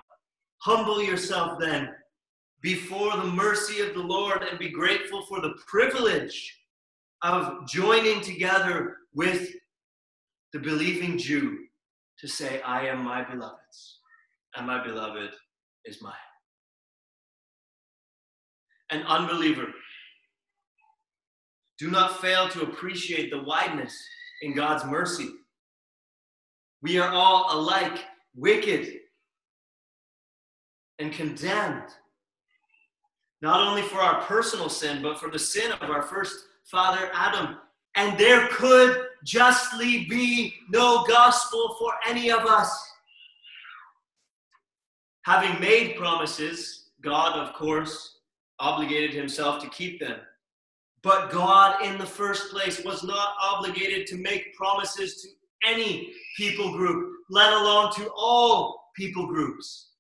humble 0.59 1.03
yourself 1.03 1.59
then 1.59 1.91
before 2.63 3.17
the 3.17 3.25
mercy 3.25 3.81
of 3.83 3.93
the 3.93 4.01
Lord 4.01 4.43
and 4.43 4.59
be 4.59 4.71
grateful 4.71 5.27
for 5.27 5.41
the 5.41 5.55
privilege 5.67 6.57
of 7.23 7.67
joining 7.69 8.21
together 8.21 8.97
with 9.15 9.55
the 10.53 10.59
believing 10.59 11.17
Jew 11.17 11.59
to 12.19 12.29
say, 12.29 12.61
I 12.63 12.87
am 12.87 13.05
my 13.05 13.23
beloved's, 13.23 14.01
and 14.57 14.67
my 14.67 14.83
beloved 14.85 15.31
is 15.85 16.03
mine. 16.03 16.13
An 18.91 19.03
unbeliever 19.05 19.67
do 21.79 21.91
not 21.91 22.21
fail 22.21 22.49
to 22.49 22.63
appreciate 22.63 23.31
the 23.31 23.43
wideness 23.43 23.97
in 24.43 24.55
God's 24.55 24.85
mercy. 24.85 25.31
We 26.83 26.99
are 26.99 27.11
all 27.11 27.59
alike 27.59 28.05
wicked 28.35 28.99
and 30.99 31.13
condemned, 31.13 31.89
not 33.41 33.67
only 33.67 33.83
for 33.83 33.99
our 33.99 34.21
personal 34.23 34.69
sin, 34.69 35.03
but 35.03 35.19
for 35.19 35.31
the 35.31 35.39
sin 35.39 35.73
of 35.73 35.91
our 35.91 36.03
first 36.03 36.45
father 36.65 37.11
Adam. 37.13 37.57
And 37.95 38.19
there 38.19 38.49
could 38.49 39.07
justly 39.25 40.07
be 40.07 40.55
no 40.71 41.05
gospel 41.05 41.77
for 41.79 41.93
any 42.07 42.31
of 42.31 42.47
us. 42.47 42.91
Having 45.25 45.61
made 45.61 45.97
promises, 45.97 46.91
God, 47.03 47.39
of 47.39 47.55
course, 47.55 48.19
obligated 48.59 49.15
himself 49.15 49.63
to 49.63 49.69
keep 49.71 50.01
them. 50.01 50.19
But 51.03 51.31
God, 51.31 51.85
in 51.85 51.99
the 51.99 52.07
first 52.07 52.51
place, 52.51 52.85
was 52.85 53.03
not 53.03 53.35
obligated 53.41 54.07
to 54.09 54.17
make 54.17 54.55
promises 54.55 55.21
to 55.23 55.29
any 55.69 56.13
people 56.37 56.73
group, 56.73 57.13
let 57.29 57.53
alone 57.53 57.93
to 57.95 58.09
all 58.17 58.91
people 58.97 59.27
groups. 59.27 59.91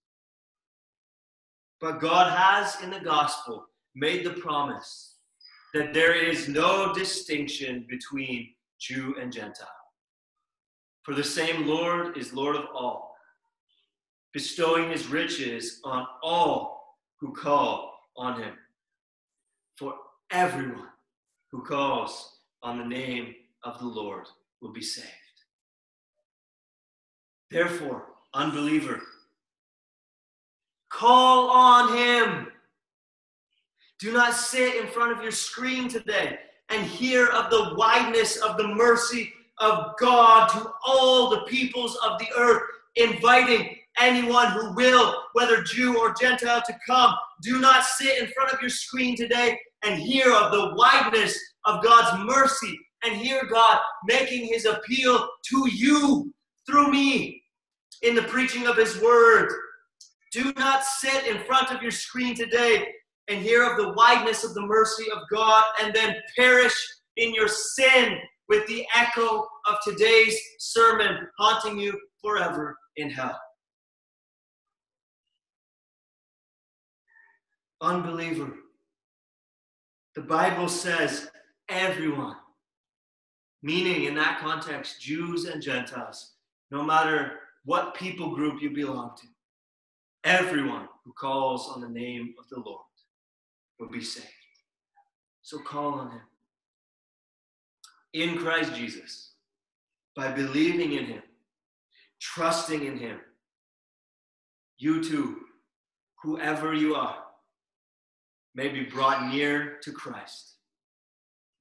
But 1.81 2.01
God 2.01 2.37
has, 2.37 2.81
in 2.83 2.91
the 2.91 3.01
gospel, 3.01 3.67
made 3.95 4.25
the 4.25 4.35
promise 4.35 5.12
that 5.73 5.95
there 5.95 6.15
is 6.15 6.49
no 6.49 6.93
distinction 6.93 7.87
between 7.89 8.55
Jew 8.79 9.15
and 9.21 9.33
Gentile. 9.33 9.69
For 11.03 11.15
the 11.15 11.25
same 11.25 11.67
Lord 11.67 12.17
is 12.17 12.33
Lord 12.33 12.57
of 12.57 12.67
all, 12.75 13.17
bestowing 14.33 14.91
his 14.91 15.09
riches 15.09 15.81
on 15.85 16.07
all 16.23 16.97
who 17.21 17.33
call 17.33 17.99
on 18.17 18.41
him. 18.41 18.55
For 19.77 19.95
everyone 20.31 20.89
who 21.51 21.63
calls 21.63 22.39
on 22.63 22.79
the 22.79 22.85
name 22.85 23.35
of 23.65 23.79
the 23.79 23.87
Lord 23.87 24.27
will 24.61 24.73
be 24.73 24.83
saved. 24.83 25.09
Therefore, 27.51 28.07
unbeliever, 28.35 29.03
call 30.89 31.51
on 31.51 31.97
him. 31.97 32.47
Do 34.03 34.11
not 34.11 34.35
sit 34.35 34.83
in 34.83 34.89
front 34.89 35.13
of 35.13 35.23
your 35.23 35.31
screen 35.31 35.87
today 35.87 36.37
and 36.71 36.85
hear 36.85 37.29
of 37.29 37.51
the 37.51 37.73
wideness 37.77 38.37
of 38.39 38.57
the 38.57 38.67
mercy 38.67 39.33
of 39.59 39.93
God 40.01 40.49
to 40.49 40.73
all 40.85 41.31
the 41.31 41.43
peoples 41.43 41.97
of 42.05 42.19
the 42.19 42.27
earth, 42.37 42.63
inviting 42.97 43.77
anyone 44.01 44.49
who 44.49 44.75
will, 44.75 45.23
whether 45.35 45.63
Jew 45.63 46.01
or 46.01 46.17
Gentile, 46.21 46.65
to 46.67 46.77
come. 46.85 47.15
Do 47.43 47.61
not 47.61 47.85
sit 47.85 48.21
in 48.21 48.27
front 48.33 48.53
of 48.53 48.61
your 48.61 48.71
screen 48.71 49.15
today 49.17 49.57
and 49.85 50.03
hear 50.03 50.33
of 50.33 50.51
the 50.51 50.75
wideness 50.75 51.39
of 51.65 51.85
God's 51.85 52.25
mercy 52.25 52.77
and 53.05 53.15
hear 53.15 53.45
God 53.45 53.79
making 54.05 54.49
his 54.49 54.65
appeal 54.65 55.29
to 55.51 55.69
you 55.71 56.35
through 56.67 56.91
me 56.91 57.41
in 58.03 58.17
the 58.17 58.23
preaching 58.23 58.67
of 58.67 58.77
his 58.77 59.01
word. 59.01 59.49
Do 60.33 60.53
not 60.57 60.83
sit 60.83 61.29
in 61.29 61.45
front 61.45 61.71
of 61.71 61.83
your 61.83 61.93
screen 61.93 62.35
today 62.35 62.85
and 63.33 63.43
hear 63.43 63.65
of 63.65 63.79
the 63.79 63.93
wideness 63.95 64.45
of 64.45 64.53
the 64.53 64.61
mercy 64.61 65.11
of 65.11 65.23
God 65.31 65.65
and 65.83 65.95
then 65.95 66.17
perish 66.37 66.75
in 67.17 67.33
your 67.33 67.49
sin 67.49 68.19
with 68.49 68.67
the 68.67 68.85
echo 68.95 69.47
of 69.67 69.79
today's 69.83 70.39
sermon 70.59 71.27
haunting 71.39 71.79
you 71.79 71.99
forever 72.21 72.77
in 72.97 73.09
hell. 73.09 73.41
Unbeliever, 77.81 78.53
the 80.15 80.21
Bible 80.21 80.69
says 80.69 81.31
everyone, 81.71 82.37
meaning 83.63 84.05
in 84.05 84.15
that 84.17 84.41
context, 84.41 85.01
Jews 85.01 85.47
and 85.47 85.63
Gentiles, 85.63 86.35
no 86.71 86.83
matter 86.83 87.39
what 87.65 87.95
people 87.95 88.35
group 88.35 88.61
you 88.61 88.71
belong 88.71 89.13
to, 89.17 89.27
everyone 90.25 90.87
who 91.05 91.13
calls 91.15 91.71
on 91.75 91.81
the 91.81 91.89
name 91.89 92.35
of 92.39 92.47
the 92.51 92.61
Lord 92.61 92.83
will 93.83 93.89
be 93.89 94.01
saved. 94.01 94.29
So 95.43 95.59
call 95.59 95.95
on 95.95 96.13
him. 96.13 96.21
In 98.13 98.39
Christ 98.39 98.75
Jesus, 98.77 99.33
by 100.15 100.31
believing 100.31 100.93
in 100.93 101.07
him, 101.07 101.23
trusting 102.21 102.85
in 102.85 102.97
him, 102.97 103.19
you 104.79 105.03
too, 105.03 105.37
whoever 106.23 106.75
you 106.75 106.95
are, 106.95 107.17
may 108.55 108.69
be 108.69 108.85
brought 108.85 109.33
near 109.33 109.79
to 109.83 109.91
Christ, 109.91 110.59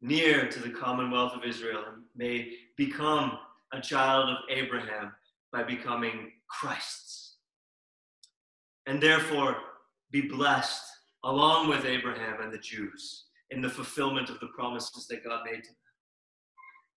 near 0.02 0.48
to 0.48 0.60
the 0.60 0.70
commonwealth 0.70 1.34
of 1.34 1.44
Israel, 1.44 1.84
and 1.92 2.04
may 2.16 2.52
become 2.78 3.40
a 3.74 3.82
child 3.82 4.30
of 4.30 4.38
Abraham 4.50 5.12
by 5.52 5.64
becoming 5.64 6.34
Christ's. 6.48 7.38
And 8.86 9.02
therefore, 9.02 9.56
be 10.12 10.22
blessed 10.22 10.91
along 11.24 11.70
with 11.70 11.86
Abraham 11.86 12.42
and 12.42 12.52
the 12.52 12.58
Jews 12.58 13.26
in 13.52 13.62
the 13.62 13.70
fulfillment 13.70 14.30
of 14.30 14.40
the 14.40 14.48
promises 14.48 15.08
that 15.08 15.24
God 15.24 15.42
made 15.46 15.64
to 15.64 15.70
them. 15.70 15.76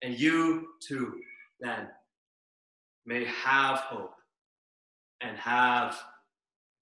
And 0.02 0.18
you 0.18 0.68
too, 0.87 1.20
then, 1.60 1.88
may 3.06 3.24
have 3.24 3.78
hope 3.78 4.14
and 5.20 5.37
have 5.37 5.98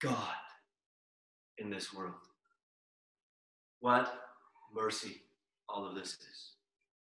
God 0.00 0.16
in 1.58 1.70
this 1.70 1.92
world. 1.92 2.14
What 3.80 4.12
mercy 4.74 5.22
all 5.68 5.86
of 5.86 5.94
this 5.94 6.14
is. 6.14 6.51